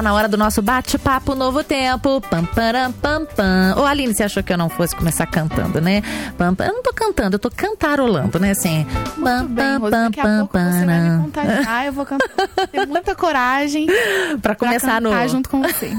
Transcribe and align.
tá 0.00 0.02
na 0.02 0.14
hora 0.14 0.28
do 0.28 0.36
nosso 0.38 0.62
bate-papo 0.62 1.34
Novo 1.34 1.62
Tempo. 1.62 2.22
Pam, 2.22 2.44
param, 2.46 2.90
pam, 2.90 3.26
pam. 3.26 3.74
Ô, 3.76 3.84
Aline, 3.84 4.14
você 4.14 4.22
achou 4.22 4.42
que 4.42 4.50
eu 4.50 4.56
não 4.56 4.70
fosse 4.70 4.96
começar 4.96 5.26
cantando, 5.26 5.78
né? 5.78 6.02
Pam, 6.38 6.54
pam. 6.54 6.64
Eu 6.64 6.72
não 6.72 6.82
tô 6.82 6.92
cantando, 6.94 7.34
eu 7.34 7.38
tô 7.38 7.50
cantarolando, 7.50 8.38
né? 8.38 8.52
Assim. 8.52 8.86
Pam, 9.22 9.44
bem, 9.44 9.78
pam, 9.78 9.80
pam, 9.80 9.90
Daqui 9.90 10.20
a 10.20 10.38
pouco 10.38 10.52
pam, 10.54 10.72
você 10.72 10.86
vai 10.86 11.00
me 11.00 11.22
contagiar, 11.24 11.86
eu 11.86 11.92
vou 11.92 12.06
cantar. 12.06 12.28
Tenho 12.72 12.88
muita 12.88 13.14
coragem 13.14 13.86
pra 14.40 14.54
começar 14.54 15.02
pra 15.02 15.22
no. 15.22 15.28
junto 15.28 15.50
com 15.50 15.60
você. 15.60 15.92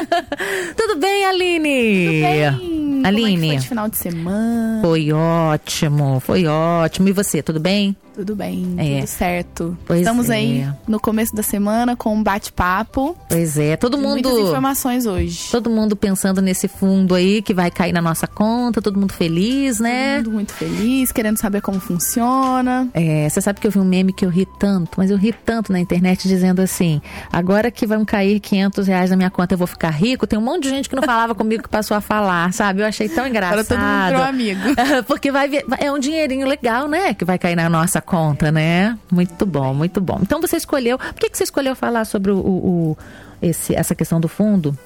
Tudo 0.76 1.00
bem, 1.00 1.24
Aline? 1.24 2.04
Tudo 2.04 2.20
bem. 2.20 3.06
Aline. 3.06 3.22
Como 3.22 3.26
é 3.26 3.40
que 3.40 3.46
foi 3.46 3.56
de 3.56 3.68
final 3.68 3.88
de 3.88 3.96
semana? 3.96 4.82
Foi 4.82 5.12
ótimo, 5.12 6.20
foi 6.20 6.46
ótimo. 6.46 7.08
E 7.08 7.12
você, 7.12 7.42
tudo 7.42 7.58
bem? 7.58 7.96
Tudo 8.20 8.36
bem, 8.36 8.74
É. 8.76 8.96
tudo 8.98 9.06
certo. 9.06 9.78
Pois 9.86 10.00
Estamos 10.00 10.28
é. 10.28 10.34
aí 10.34 10.68
no 10.86 11.00
começo 11.00 11.34
da 11.34 11.42
semana 11.42 11.96
com 11.96 12.14
um 12.14 12.22
bate-papo. 12.22 13.16
Pois 13.30 13.56
é, 13.56 13.78
todo 13.78 13.96
mundo. 13.96 14.10
Muitas 14.10 14.38
informações 14.38 15.06
hoje. 15.06 15.48
Todo 15.50 15.70
mundo 15.70 15.96
pensando 15.96 16.42
nesse 16.42 16.68
fundo 16.68 17.14
aí 17.14 17.40
que 17.40 17.54
vai 17.54 17.70
cair 17.70 17.94
na 17.94 18.02
nossa 18.02 18.26
conta, 18.26 18.82
todo 18.82 19.00
mundo 19.00 19.14
feliz, 19.14 19.80
né? 19.80 20.18
Todo 20.18 20.26
mundo 20.26 20.34
muito 20.34 20.52
feliz, 20.52 21.10
querendo 21.10 21.38
saber 21.38 21.62
como 21.62 21.80
funciona. 21.80 22.88
É, 22.92 23.26
você 23.26 23.40
sabe 23.40 23.58
que 23.58 23.66
eu 23.66 23.70
vi 23.70 23.78
um 23.78 23.84
meme 23.84 24.12
que 24.12 24.26
eu 24.26 24.28
ri 24.28 24.46
tanto, 24.58 24.90
mas 24.98 25.10
eu 25.10 25.16
ri 25.16 25.32
tanto 25.32 25.72
na 25.72 25.80
internet 25.80 26.28
dizendo 26.28 26.60
assim: 26.60 27.00
agora 27.32 27.70
que 27.70 27.86
vão 27.86 28.04
cair 28.04 28.38
500 28.38 28.86
reais 28.86 29.08
na 29.08 29.16
minha 29.16 29.30
conta, 29.30 29.54
eu 29.54 29.58
vou 29.58 29.66
ficar 29.66 29.88
rico. 29.90 30.26
Tem 30.26 30.38
um 30.38 30.42
monte 30.42 30.64
de 30.64 30.68
gente 30.68 30.90
que 30.90 30.94
não 30.94 31.02
falava 31.02 31.34
comigo 31.34 31.62
que 31.62 31.70
passou 31.70 31.96
a 31.96 32.02
falar, 32.02 32.52
sabe? 32.52 32.82
Eu 32.82 32.86
achei 32.86 33.08
tão 33.08 33.26
engraçado. 33.26 33.60
Agora 33.60 33.64
todo 33.64 33.78
mundo 33.78 34.06
virou 34.08 34.22
amigo. 34.22 34.60
Porque 35.08 35.32
vai, 35.32 35.48
é 35.78 35.90
um 35.90 35.98
dinheirinho 35.98 36.46
legal, 36.46 36.86
né? 36.86 37.14
Que 37.14 37.24
vai 37.24 37.38
cair 37.38 37.56
na 37.56 37.70
nossa 37.70 38.02
conta, 38.10 38.50
né? 38.50 38.98
Muito 39.10 39.46
bom, 39.46 39.72
muito 39.74 40.00
bom. 40.00 40.18
Então 40.22 40.40
você 40.40 40.56
escolheu. 40.56 40.98
Por 40.98 41.14
que, 41.14 41.30
que 41.30 41.36
você 41.38 41.44
escolheu 41.44 41.74
falar 41.76 42.04
sobre 42.04 42.30
o, 42.32 42.38
o- 42.38 42.98
esse, 43.40 43.74
essa 43.74 43.94
questão 43.94 44.20
do 44.20 44.28
fundo? 44.28 44.76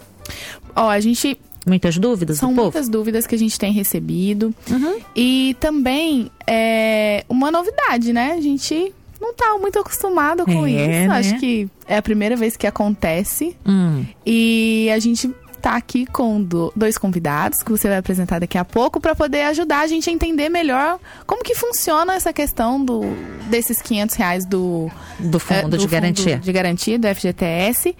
Ó, 0.77 0.89
a 0.89 1.01
gente 1.01 1.39
Muitas 1.67 1.97
dúvidas 1.97 2.37
São 2.37 2.53
muitas 2.53 2.91
dúvidas 2.91 3.27
que 3.27 3.35
a 3.35 3.39
gente 3.39 3.59
tem 3.59 3.73
recebido. 3.73 4.55
Uhum. 4.71 4.99
E 5.17 5.57
também 5.59 6.31
é 6.47 7.25
uma 7.27 7.51
novidade, 7.51 8.13
né? 8.13 8.33
A 8.37 8.41
gente 8.43 8.93
não 9.19 9.33
tá 9.33 9.57
muito 9.59 9.79
acostumado 9.79 10.45
com 10.45 10.67
É, 10.67 10.71
isso. 10.71 11.09
né? 11.09 11.09
Acho 11.09 11.39
que 11.41 11.67
é 11.89 11.97
a 11.97 12.03
primeira 12.03 12.37
vez 12.37 12.55
que 12.55 12.67
acontece. 12.67 13.57
Hum, 13.67 14.05
E 14.27 14.91
a 14.95 14.99
gente 14.99 15.31
tá 15.65 15.77
aqui 15.77 16.05
com 16.05 16.43
do- 16.43 16.71
dois 16.77 16.99
convidados 16.99 17.63
que 17.63 17.71
você 17.71 17.89
vai 17.89 17.97
apresentar 17.97 18.39
daqui 18.39 18.59
a 18.59 18.65
pouco 18.67 19.01
para 19.01 19.15
poder 19.15 19.43
ajudar 19.47 19.81
a 19.81 19.87
gente 19.87 20.11
a 20.11 20.13
entender 20.13 20.51
melhor 20.51 20.99
como 21.27 21.43
que 21.43 21.55
funciona 21.55 22.15
essa 22.15 22.33
questão 22.35 22.85
do 22.85 23.01
desses 23.49 23.81
500 23.81 24.15
reais 24.17 24.45
do 24.45 24.91
do 25.19 25.39
é, 25.39 25.41
fundo 25.41 25.71
do 25.71 25.79
de 25.79 25.87
garantia. 25.87 26.37
de 26.39 26.53
garantia 26.53 26.99
do 26.99 27.09
FGTS. 27.09 27.97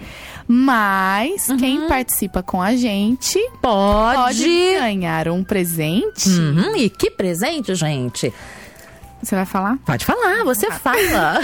Mas 0.47 1.49
Uhum. 1.49 1.57
quem 1.57 1.89
participa 1.89 2.43
com 2.43 2.61
a 2.61 2.77
gente 2.77 3.39
Pode. 3.63 4.19
pode 4.19 4.75
ganhar 4.79 5.29
um 5.29 5.43
presente. 5.43 6.29
Uhum, 6.29 6.77
e 6.77 6.91
que 6.91 7.11
presente, 7.11 7.75
gente. 7.75 8.31
Você 9.25 9.35
vai 9.35 9.47
falar? 9.47 9.79
Pode 9.87 10.05
falar, 10.05 10.45
você 10.45 10.71
fala. 10.71 11.41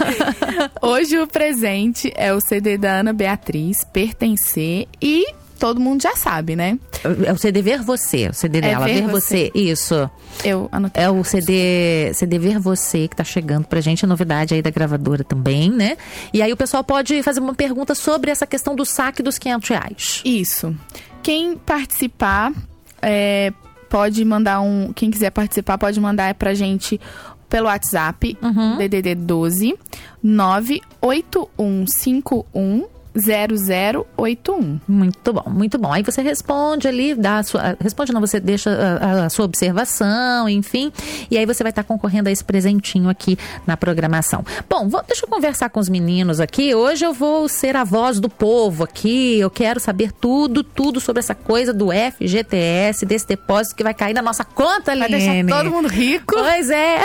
Hoje 0.80 1.18
o 1.18 1.26
presente 1.26 2.12
é 2.16 2.32
o 2.32 2.40
CD 2.40 2.78
da 2.78 3.00
Ana 3.00 3.12
Beatriz, 3.12 3.84
Pertencer, 3.84 4.88
e 5.00 5.26
todo 5.58 5.80
mundo 5.80 6.02
já 6.02 6.16
sabe, 6.16 6.56
né? 6.56 6.78
É 7.24 7.32
o 7.32 7.38
CD 7.38 7.62
Ver 7.62 7.82
Você, 7.82 8.28
o 8.28 8.34
CD 8.34 8.60
dela, 8.60 8.84
Ver 8.86 9.02
Ver 9.02 9.08
Você. 9.08 9.50
Isso. 9.54 10.10
Eu 10.44 10.68
anotei. 10.72 11.02
É 11.02 11.10
o 11.10 11.22
CD, 11.24 12.12
CD 12.14 12.38
Ver 12.38 12.58
Você 12.58 13.08
que 13.08 13.16
tá 13.16 13.24
chegando 13.24 13.66
pra 13.66 13.80
gente, 13.80 14.04
é 14.04 14.08
novidade 14.08 14.54
aí 14.54 14.62
da 14.62 14.70
gravadora 14.70 15.22
também, 15.22 15.70
né? 15.70 15.96
E 16.32 16.42
aí 16.42 16.52
o 16.52 16.56
pessoal 16.56 16.82
pode 16.82 17.22
fazer 17.22 17.40
uma 17.40 17.54
pergunta 17.54 17.94
sobre 17.94 18.30
essa 18.30 18.46
questão 18.46 18.74
do 18.74 18.84
saque 18.84 19.22
dos 19.22 19.38
500 19.38 19.68
reais. 19.68 20.22
Isso. 20.24 20.74
Quem 21.22 21.56
participar, 21.56 22.52
é, 23.00 23.52
pode 23.94 24.24
mandar 24.24 24.60
um. 24.60 24.92
Quem 24.92 25.08
quiser 25.08 25.30
participar, 25.30 25.78
pode 25.78 26.00
mandar 26.00 26.34
pra 26.34 26.52
gente 26.52 27.00
pelo 27.48 27.68
WhatsApp, 27.68 28.36
Uhum. 28.42 28.76
DDD 28.76 29.14
12 29.14 29.78
98151 30.20 32.86
0081. 33.16 34.80
Muito 34.88 35.32
bom, 35.32 35.44
muito 35.48 35.78
bom. 35.78 35.92
Aí 35.92 36.02
você 36.02 36.22
responde 36.22 36.88
ali, 36.88 37.14
dá 37.14 37.38
a 37.38 37.42
sua, 37.42 37.76
responde 37.80 38.12
não, 38.12 38.20
você 38.20 38.40
deixa 38.40 38.70
a, 38.70 39.24
a 39.26 39.30
sua 39.30 39.44
observação, 39.44 40.48
enfim, 40.48 40.92
e 41.30 41.38
aí 41.38 41.46
você 41.46 41.62
vai 41.62 41.70
estar 41.70 41.84
concorrendo 41.84 42.28
a 42.28 42.32
esse 42.32 42.44
presentinho 42.44 43.08
aqui 43.08 43.38
na 43.66 43.76
programação. 43.76 44.44
Bom, 44.68 44.88
vou- 44.88 45.02
deixa 45.06 45.24
eu 45.24 45.28
conversar 45.28 45.68
com 45.70 45.80
os 45.80 45.88
meninos 45.88 46.40
aqui. 46.40 46.74
Hoje 46.74 47.04
eu 47.04 47.12
vou 47.12 47.48
ser 47.48 47.76
a 47.76 47.84
voz 47.84 48.18
do 48.20 48.28
povo 48.28 48.84
aqui. 48.84 49.38
Eu 49.38 49.50
quero 49.50 49.78
saber 49.80 50.12
tudo, 50.12 50.62
tudo 50.62 51.00
sobre 51.00 51.20
essa 51.20 51.34
coisa 51.34 51.72
do 51.72 51.88
FGTS, 51.92 53.06
desse 53.06 53.26
depósito 53.28 53.76
que 53.76 53.82
vai 53.82 53.94
cair 53.94 54.14
na 54.14 54.22
nossa 54.22 54.44
conta, 54.44 54.94
Vai 54.96 55.02
Aline. 55.12 55.42
deixar 55.44 55.62
todo 55.62 55.70
mundo 55.70 55.88
rico. 55.88 56.34
Pois 56.34 56.70
é. 56.70 56.98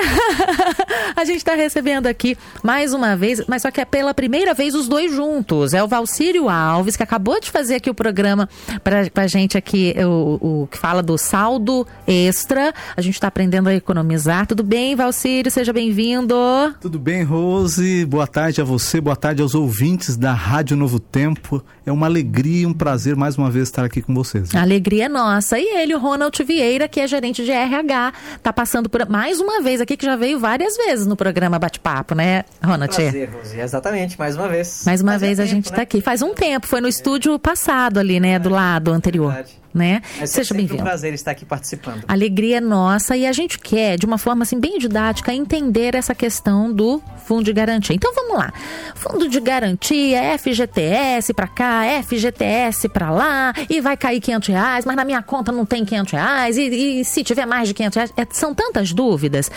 a 1.16 1.26
gente 1.26 1.38
está 1.38 1.56
recebendo 1.56 2.08
aqui 2.08 2.38
mais 2.64 2.94
uma 2.94 3.16
vez, 3.16 3.42
mas 3.48 3.62
só 3.62 3.72
que 3.72 3.82
é 3.82 3.86
pela 3.86 4.14
primeira 4.14 4.54
vez 4.54 4.76
os 4.76 4.88
dois 4.88 5.12
juntos. 5.14 5.74
É 5.74 5.84
o 5.84 5.88
Valcírio 6.00 6.48
Alves, 6.48 6.96
que 6.96 7.04
acabou 7.04 7.42
de 7.42 7.52
fazer 7.52 7.76
aqui 7.76 7.90
o 7.90 7.94
programa 7.94 8.48
pra, 8.82 9.10
pra 9.10 9.28
gente 9.28 9.58
aqui, 9.58 9.94
o, 10.00 10.62
o 10.64 10.68
que 10.68 10.78
fala 10.78 11.04
do 11.04 11.18
saldo 11.18 11.86
extra. 12.08 12.74
A 12.96 13.02
gente 13.02 13.16
está 13.16 13.28
aprendendo 13.28 13.68
a 13.68 13.76
economizar. 13.76 14.48
Tudo 14.48 14.64
bem, 14.64 14.96
Valcírio? 14.96 15.52
Seja 15.52 15.74
bem-vindo. 15.74 16.34
Tudo 16.80 16.98
bem, 16.98 17.24
Rose? 17.24 18.06
Boa 18.06 18.26
tarde 18.26 18.62
a 18.62 18.64
você, 18.64 19.02
boa 19.02 19.16
tarde 19.16 19.42
aos 19.42 19.54
ouvintes 19.54 20.16
da 20.16 20.32
Rádio 20.32 20.78
Novo 20.78 21.02
Tempo. 21.02 21.62
É 21.86 21.92
uma 21.92 22.06
alegria 22.06 22.62
e 22.62 22.66
um 22.66 22.74
prazer 22.74 23.18
mais 23.18 23.38
uma 23.38 23.52
vez 23.52 23.68
estar 23.68 23.84
aqui 23.84 24.02
com 24.02 24.14
vocês. 24.14 24.56
A 24.56 24.62
alegria 24.62 25.08
é 25.08 25.10
nossa. 25.10 25.60
E 25.60 25.80
ele, 25.82 25.94
o 25.94 26.00
Ronald 26.00 26.42
Vieira, 26.46 26.88
que 26.88 27.02
é 27.02 27.08
gerente 27.08 27.44
de 27.44 27.52
RH, 27.52 28.14
tá 28.42 28.54
passando 28.54 28.88
por 28.90 29.06
mais 29.10 29.42
uma 29.42 29.62
vez 29.62 29.82
aqui, 29.82 29.98
que 29.98 30.06
já 30.06 30.16
veio 30.16 30.40
várias 30.40 30.78
vezes 30.78 31.06
no 31.06 31.18
programa 31.18 31.60
Bate-Papo, 31.60 32.16
né, 32.16 32.46
Ronald? 32.64 32.96
Prazer, 32.96 33.30
Rosi. 33.34 33.60
Exatamente, 33.60 34.18
mais 34.18 34.38
uma 34.38 34.48
vez. 34.48 34.84
Mais 34.86 35.02
uma 35.02 35.14
Fazia 35.14 35.28
vez 35.28 35.40
a 35.40 35.44
tempo, 35.44 35.56
gente 35.56 35.66
está 35.66 35.78
né? 35.78 35.86
Aqui. 35.90 36.02
Faz 36.02 36.22
um 36.22 36.34
tempo, 36.34 36.68
foi 36.68 36.80
no 36.80 36.88
estúdio 36.88 37.38
passado 37.40 37.98
ali, 38.00 38.20
né? 38.20 38.38
Do 38.38 38.50
lado 38.50 38.92
anterior. 38.92 39.34
Verdade. 39.34 39.60
Né? 39.72 40.02
É 40.20 40.26
Seja 40.26 40.48
sempre 40.48 40.54
um 40.54 40.58
bem-vindo. 40.66 40.82
prazer 40.84 41.14
estar 41.14 41.30
aqui 41.30 41.46
participando. 41.46 42.04
Alegria 42.08 42.58
é 42.58 42.60
nossa 42.60 43.16
e 43.16 43.28
a 43.28 43.32
gente 43.32 43.60
quer, 43.60 44.00
de 44.00 44.06
uma 44.08 44.18
forma 44.18 44.42
assim 44.42 44.60
bem 44.60 44.80
didática, 44.80 45.32
entender 45.32 45.94
essa 45.94 46.16
questão 46.16 46.74
do 46.74 47.00
fundo 47.28 47.44
de 47.44 47.54
garantia. 47.54 47.96
Então 47.96 48.12
vamos 48.16 48.36
lá. 48.40 48.52
Fundo 48.96 49.30
de 49.30 49.40
garantia, 49.40 50.36
FGTS 50.40 51.36
pra 51.36 51.46
cá, 51.48 51.84
FGTS 52.04 52.90
pra 52.90 53.12
lá, 53.12 53.54
e 53.70 53.80
vai 53.80 53.96
cair 53.96 54.20
500 54.20 54.50
reais, 54.50 54.86
mas 54.86 54.96
na 54.96 55.06
minha 55.06 55.22
conta 55.22 55.52
não 55.52 55.68
tem 55.68 55.86
500 55.86 56.14
reais, 56.14 56.58
e, 56.58 57.02
e 57.02 57.06
se 57.06 57.24
tiver 57.24 57.46
mais 57.46 57.68
de 57.68 57.76
500 57.76 57.96
reais, 57.96 58.14
É, 58.18 58.26
são 58.32 58.56
tantas 58.56 58.92
dúvidas. 58.92 59.52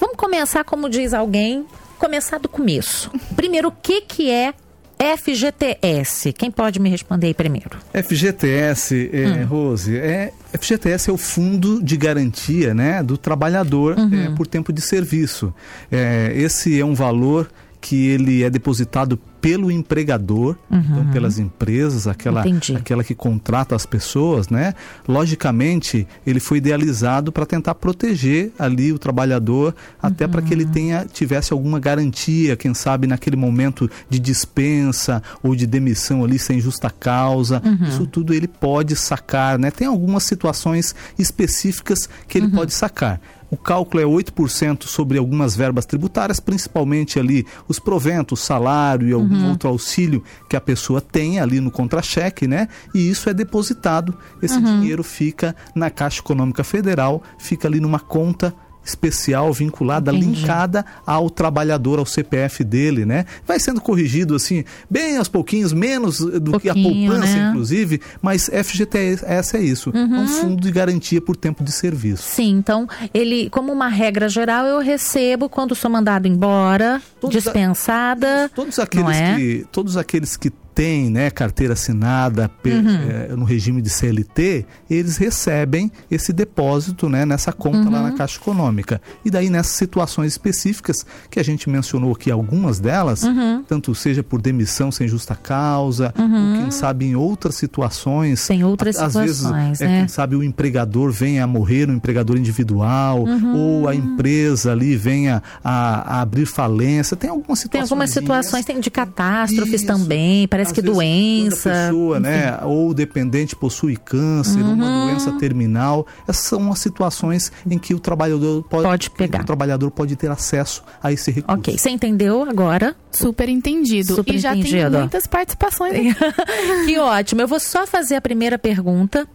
Vamos 0.00 0.16
começar, 0.16 0.64
como 0.64 0.88
diz 0.88 1.12
alguém, 1.12 1.66
começar 1.98 2.38
do 2.38 2.48
começo. 2.48 3.10
Primeiro, 3.36 3.68
o 3.68 3.72
que 3.72 4.00
que 4.00 4.30
é 4.30 4.54
FGTS? 4.98 6.32
Quem 6.32 6.50
pode 6.50 6.80
me 6.80 6.90
responder 6.90 7.28
aí 7.28 7.34
primeiro? 7.34 7.70
FGTS, 7.92 9.10
é, 9.12 9.42
Rose, 9.42 9.96
é, 9.96 10.32
FGTS 10.52 11.10
é 11.10 11.12
o 11.12 11.16
Fundo 11.16 11.82
de 11.82 11.96
Garantia 11.96 12.74
né, 12.74 13.02
do 13.02 13.16
Trabalhador 13.16 13.96
é, 13.98 14.34
por 14.34 14.46
tempo 14.46 14.72
de 14.72 14.80
serviço. 14.80 15.54
É, 15.90 16.32
esse 16.34 16.78
é 16.78 16.84
um 16.84 16.94
valor 16.94 17.48
que 17.80 18.08
ele 18.08 18.42
é 18.42 18.50
depositado 18.50 19.18
pelo 19.40 19.70
empregador, 19.70 20.56
então 20.68 21.06
pelas 21.12 21.38
empresas, 21.38 22.08
aquela, 22.08 22.40
Entendi. 22.40 22.74
aquela 22.74 23.04
que 23.04 23.14
contrata 23.14 23.74
as 23.76 23.86
pessoas, 23.86 24.48
né? 24.48 24.74
Logicamente, 25.06 26.08
ele 26.26 26.40
foi 26.40 26.58
idealizado 26.58 27.30
para 27.30 27.46
tentar 27.46 27.76
proteger 27.76 28.52
ali 28.58 28.92
o 28.92 28.98
trabalhador, 28.98 29.74
até 30.02 30.26
para 30.26 30.42
que 30.42 30.52
ele 30.52 30.66
tenha 30.66 31.06
tivesse 31.10 31.52
alguma 31.52 31.78
garantia, 31.78 32.56
quem 32.56 32.74
sabe 32.74 33.06
naquele 33.06 33.36
momento 33.36 33.88
de 34.10 34.18
dispensa 34.18 35.22
ou 35.40 35.54
de 35.54 35.66
demissão 35.66 36.24
ali 36.24 36.38
sem 36.38 36.60
justa 36.60 36.90
causa. 36.90 37.62
Isso 37.88 38.06
tudo 38.06 38.34
ele 38.34 38.48
pode 38.48 38.96
sacar, 38.96 39.56
né? 39.56 39.70
Tem 39.70 39.86
algumas 39.86 40.24
situações 40.24 40.96
específicas 41.16 42.08
que 42.26 42.38
ele 42.38 42.48
pode 42.48 42.74
sacar. 42.74 43.20
O 43.50 43.56
cálculo 43.56 44.02
é 44.02 44.06
8% 44.06 44.84
sobre 44.84 45.18
algumas 45.18 45.56
verbas 45.56 45.86
tributárias, 45.86 46.38
principalmente 46.40 47.18
ali 47.18 47.46
os 47.66 47.78
proventos, 47.78 48.40
salário 48.40 49.08
e 49.08 49.12
algum 49.12 49.48
outro 49.48 49.68
auxílio 49.68 50.22
que 50.48 50.56
a 50.56 50.60
pessoa 50.60 51.00
tem 51.00 51.40
ali 51.40 51.60
no 51.60 51.70
contra-cheque, 51.70 52.46
né? 52.46 52.68
E 52.94 53.08
isso 53.08 53.30
é 53.30 53.34
depositado. 53.34 54.14
Esse 54.42 54.60
dinheiro 54.60 55.02
fica 55.02 55.56
na 55.74 55.90
Caixa 55.90 56.20
Econômica 56.20 56.62
Federal, 56.62 57.22
fica 57.38 57.66
ali 57.66 57.80
numa 57.80 58.00
conta 58.00 58.54
especial 58.88 59.52
vinculada, 59.52 60.10
Entendi. 60.12 60.40
linkada 60.40 60.84
ao 61.06 61.28
trabalhador, 61.30 61.98
ao 61.98 62.06
CPF 62.06 62.64
dele, 62.64 63.04
né? 63.04 63.24
Vai 63.46 63.60
sendo 63.60 63.80
corrigido 63.80 64.34
assim, 64.34 64.64
bem 64.90 65.16
aos 65.18 65.28
pouquinhos, 65.28 65.72
menos 65.72 66.18
do 66.18 66.58
que 66.58 66.68
a 66.68 66.74
Pouquinho, 66.74 67.10
poupança, 67.12 67.32
né? 67.36 67.48
inclusive, 67.50 68.00
mas 68.22 68.48
FGTS 68.48 69.56
é 69.56 69.60
isso, 69.60 69.90
é 69.94 69.98
um 69.98 70.26
fundo 70.26 70.62
de 70.62 70.70
garantia 70.70 71.20
por 71.20 71.36
tempo 71.36 71.62
de 71.62 71.72
serviço. 71.72 72.22
Sim, 72.22 72.50
então 72.58 72.88
ele, 73.12 73.50
como 73.50 73.72
uma 73.72 73.88
regra 73.88 74.28
geral, 74.28 74.64
eu 74.66 74.78
recebo 74.80 75.48
quando 75.48 75.74
sou 75.74 75.90
mandado 75.90 76.26
embora, 76.26 77.00
Todos 77.20 77.36
a- 77.36 77.40
dispensada. 77.40 78.50
Todos 78.54 78.78
aqueles, 78.78 79.16
é? 79.16 79.36
que, 79.36 79.66
todos 79.70 79.96
aqueles 79.96 80.36
que 80.36 80.50
tem 80.78 81.10
né, 81.10 81.28
carteira 81.28 81.72
assinada 81.72 82.48
pe- 82.62 82.70
eh, 82.70 83.34
no 83.36 83.44
regime 83.44 83.82
de 83.82 83.90
CLT, 83.90 84.64
eles 84.88 85.16
recebem 85.16 85.90
esse 86.08 86.32
depósito 86.32 87.08
né, 87.08 87.26
nessa 87.26 87.52
conta 87.52 87.90
lá 87.90 88.00
na 88.00 88.12
Caixa 88.12 88.38
Econômica. 88.38 89.02
E 89.24 89.30
daí 89.30 89.50
nessas 89.50 89.72
situações 89.72 90.30
específicas, 90.34 91.04
que 91.28 91.40
a 91.40 91.42
gente 91.42 91.68
mencionou 91.68 92.12
aqui 92.12 92.30
algumas 92.30 92.78
delas, 92.78 93.22
tanto 93.66 93.92
seja 93.92 94.22
por 94.22 94.40
demissão 94.40 94.92
sem 94.92 95.08
justa 95.08 95.34
causa, 95.34 96.14
ou 96.16 96.60
quem 96.62 96.70
sabe 96.70 97.06
em 97.06 97.16
outras 97.16 97.56
situações. 97.56 98.46
Tem 98.46 98.62
outras 98.62 98.94
a- 98.98 99.06
às 99.06 99.14
vezes, 99.14 99.38
situações, 99.38 99.80
é, 99.80 99.86
né? 99.88 99.98
quem 99.98 100.08
sabe 100.08 100.36
o 100.36 100.44
empregador 100.44 101.10
venha 101.10 101.42
a 101.42 101.46
morrer, 101.48 101.90
um 101.90 101.94
empregador 101.94 102.36
individual, 102.36 103.24
Uhum. 103.24 103.56
ou 103.82 103.88
a 103.88 103.96
empresa 103.96 104.70
ali 104.70 104.94
venha 104.96 105.42
a, 105.64 106.18
a 106.18 106.20
abrir 106.20 106.46
falência. 106.46 107.16
Tem 107.16 107.28
algumas 107.30 107.58
Tem 107.58 107.62
situações. 107.64 107.90
algumas 107.90 108.10
situações, 108.10 108.64
tem 108.64 108.78
de 108.78 108.90
catástrofes 108.92 109.82
Isso. 109.82 109.86
também, 109.86 110.46
parece 110.46 110.67
Que 110.72 110.80
vezes, 110.80 110.96
doença. 110.96 111.70
Pessoa, 111.70 112.20
né, 112.20 112.58
ou 112.62 112.92
dependente 112.94 113.54
possui 113.56 113.96
câncer, 113.96 114.60
Uhum. 114.60 114.74
uma 114.74 115.06
doença 115.06 115.32
terminal, 115.38 116.06
essas 116.26 116.44
são 116.44 116.70
as 116.72 116.78
situações 116.78 117.50
em 117.68 117.78
que 117.78 117.94
o 117.94 118.00
trabalhador 118.00 118.62
pode, 118.64 118.82
Pode 118.84 119.10
pegar. 119.10 119.42
O 119.42 119.44
trabalhador 119.46 119.90
pode 119.90 120.16
ter 120.16 120.30
acesso 120.30 120.82
a 121.02 121.12
esse 121.12 121.30
recurso. 121.30 121.58
Ok, 121.60 121.76
você 121.78 121.90
entendeu 121.90 122.42
agora? 122.42 122.94
Super 123.10 123.48
entendido. 123.48 124.14
Super 124.14 124.34
e 124.34 124.38
já 124.38 124.52
tem 124.52 124.60
entendido. 124.60 124.98
muitas 124.98 125.26
participações 125.26 126.14
que 126.86 126.98
ótimo. 126.98 127.40
Eu 127.40 127.48
vou 127.48 127.60
só 127.60 127.86
fazer 127.86 128.16
a 128.16 128.20
primeira 128.20 128.58
pergunta 128.58 129.26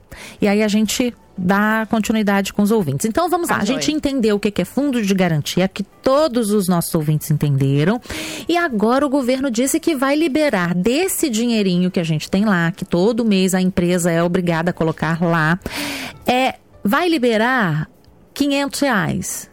e 0.41 0.47
aí 0.47 0.61
a 0.63 0.67
gente 0.67 1.13
dá 1.37 1.87
continuidade 1.89 2.53
com 2.53 2.61
os 2.61 2.71
ouvintes. 2.71 3.05
Então 3.05 3.29
vamos 3.29 3.49
lá. 3.49 3.57
A 3.57 3.65
gente 3.65 3.91
entendeu 3.91 4.35
o 4.35 4.39
que 4.39 4.51
que 4.51 4.61
é 4.61 4.65
fundo 4.65 5.01
de 5.01 5.13
garantia, 5.13 5.67
que 5.67 5.83
todos 5.83 6.51
os 6.51 6.67
nossos 6.67 6.93
ouvintes 6.93 7.29
entenderam. 7.31 7.99
E 8.47 8.57
agora 8.57 9.05
o 9.05 9.09
governo 9.09 9.49
disse 9.49 9.79
que 9.79 9.95
vai 9.95 10.15
liberar 10.15 10.73
desse 10.73 11.29
dinheirinho 11.29 11.91
que 11.91 11.99
a 11.99 12.03
gente 12.03 12.29
tem 12.29 12.45
lá, 12.45 12.71
que 12.71 12.85
todo 12.85 13.25
mês 13.25 13.53
a 13.53 13.61
empresa 13.61 14.11
é 14.11 14.21
obrigada 14.21 14.69
a 14.69 14.73
colocar 14.73 15.21
lá, 15.21 15.59
é, 16.25 16.55
vai 16.83 17.09
liberar 17.09 17.89
500 18.33 18.79
reais. 18.79 19.49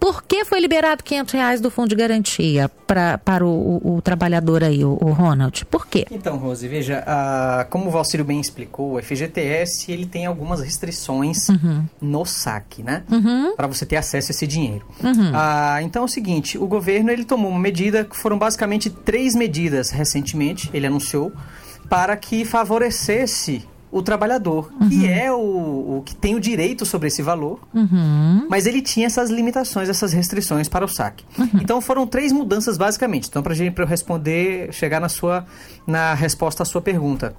Por 0.00 0.22
que 0.24 0.44
foi 0.46 0.58
liberado 0.60 1.04
500 1.04 1.34
reais 1.34 1.60
do 1.60 1.70
fundo 1.70 1.90
de 1.90 1.94
garantia 1.94 2.70
pra, 2.86 3.18
para 3.18 3.44
o, 3.44 3.76
o- 3.84 3.96
o 3.96 4.02
trabalhador 4.02 4.64
aí, 4.64 4.82
o, 4.84 4.96
o 5.00 5.12
Ronald? 5.12 5.64
Por 5.66 5.86
quê? 5.86 6.06
Então, 6.10 6.38
Rose, 6.38 6.66
veja, 6.66 7.04
como 7.68 7.86
o 7.88 7.90
Valcírio 7.90 8.24
bem 8.24 8.40
explicou, 8.40 8.94
o 8.96 9.02
FGTS 9.02 9.92
ele 9.92 10.06
tem 10.06 10.24
algumas 10.26 10.60
restrições 10.62 11.36
no 12.00 12.24
saque, 12.24 12.82
né? 12.82 13.02
Para 13.56 13.66
você 13.66 13.84
ter 13.84 13.96
acesso 13.96 14.30
a 14.30 14.32
esse 14.32 14.46
dinheiro. 14.46 14.86
Ah, 15.34 15.82
então 15.82 16.02
é 16.02 16.04
o 16.06 16.08
seguinte, 16.08 16.56
o 16.56 16.66
governo 16.66 17.10
ele 17.10 17.24
tomou 17.24 17.50
uma 17.50 17.60
medida 17.60 18.02
que 18.04 18.16
foram 18.16 18.38
basicamente 18.38 18.88
três 18.88 19.34
medidas 19.34 19.90
recentemente, 19.90 20.70
ele 20.72 20.86
anunciou, 20.86 21.30
para 21.90 22.16
que 22.16 22.44
favorecesse 22.44 23.64
o 23.92 24.02
trabalhador, 24.02 24.70
que 24.88 25.08
é 25.08 25.32
o, 25.32 25.36
o 25.98 26.02
que 26.04 26.14
tem 26.14 26.34
o 26.36 26.40
direito 26.40 26.86
sobre 26.86 27.08
esse 27.08 27.22
valor, 27.22 27.58
Uhum. 27.74 28.46
mas 28.48 28.66
ele 28.66 28.80
tinha 28.80 29.06
essas 29.06 29.30
limitações, 29.30 29.88
essas 29.88 30.12
restrições 30.12 30.68
para 30.68 30.84
o 30.84 30.88
saque. 30.88 31.24
Então 31.60 31.80
foram 31.80 32.06
três 32.06 32.30
mudanças 32.32 32.78
basicamente. 32.78 33.28
Então 33.28 33.42
para 33.42 33.52
eu 33.54 33.86
responder, 33.86 34.72
chegar 34.72 35.00
na 35.00 35.08
sua 35.08 35.44
na 35.86 36.14
resposta 36.14 36.62
à 36.62 36.66
sua 36.66 36.80
pergunta. 36.80 37.34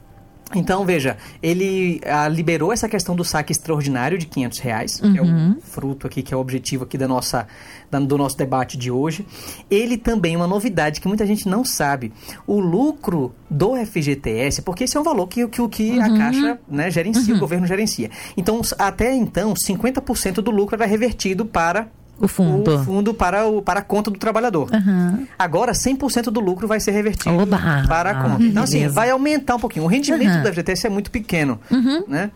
Então, 0.60 0.86
veja, 0.86 1.18
ele 1.42 2.02
ah, 2.06 2.28
liberou 2.28 2.72
essa 2.72 2.88
questão 2.90 3.16
do 3.16 3.24
saque 3.24 3.52
extraordinário 3.52 4.18
de 4.18 4.26
500 4.26 4.60
reais, 4.60 5.00
que 5.00 5.18
é 5.18 5.22
o 5.22 5.26
fruto 5.62 6.08
aqui, 6.08 6.22
que 6.22 6.34
é 6.34 6.38
o 6.38 6.40
objetivo 6.40 6.84
aqui 6.84 6.98
da 6.98 7.08
nossa, 7.08 7.48
da- 7.90 8.00
do 8.00 8.18
nosso 8.18 8.38
debate 8.38 8.78
de 8.78 8.90
hoje. 8.92 9.26
Ele 9.70 9.98
também, 9.98 10.36
uma 10.36 10.48
novidade 10.48 11.00
que 11.02 11.08
muita 11.08 11.26
gente 11.26 11.48
não 11.48 11.64
sabe, 11.66 12.12
o 12.46 12.60
lucro 12.60 13.34
do 13.50 13.76
FGTS, 13.76 14.62
porque 14.62 14.84
esse 14.86 14.96
é 14.98 15.00
um 15.00 15.04
valor 15.04 15.28
que, 15.28 15.48
que, 15.48 15.68
que 15.70 16.00
a 16.00 16.10
Caixa 16.18 16.60
né, 16.68 16.90
gerencia, 16.92 17.36
o 17.36 17.40
governo 17.40 17.66
gerencia. 17.68 18.10
Então, 18.38 18.62
até 18.78 19.14
então, 19.14 19.54
50% 19.54 20.36
do 20.36 20.52
lucro 20.52 20.76
era 20.76 20.86
revertido 20.86 21.46
para 21.46 21.88
O 22.22 22.28
fundo. 22.28 22.76
o 22.76 22.84
fundo 22.84 23.14
para, 23.14 23.48
o, 23.48 23.62
para 23.62 23.80
a 23.80 23.84
conta 23.84 24.12
do 24.12 24.18
trabalhador. 24.20 24.70
Aham. 24.74 25.28
Agora, 25.38 25.72
100% 25.72 26.26
do 26.26 26.40
lucro 26.40 26.68
vai 26.68 26.80
ser 26.80 26.92
revertido 26.92 27.36
Oba! 27.36 27.60
para 27.88 28.12
a 28.12 28.24
conta. 28.24 28.44
Então, 28.44 28.64
assim, 28.64 28.78
Beleza. 28.78 28.96
vai 28.96 29.10
aumentar 29.10 29.56
um 29.56 29.60
pouquinho. 29.60 29.86
O 29.86 29.88
rendimento 29.88 30.30
Aham. 30.30 30.44
do 30.44 30.54
FGTS 30.54 30.88
é 30.88 30.90
muito 30.90 31.10
pequeno, 31.12 31.60
né? 32.08 32.32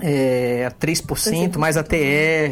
É, 0.00 0.72
3% 0.80 1.58
mais 1.58 1.76
a 1.76 1.82
TR, 1.82 1.96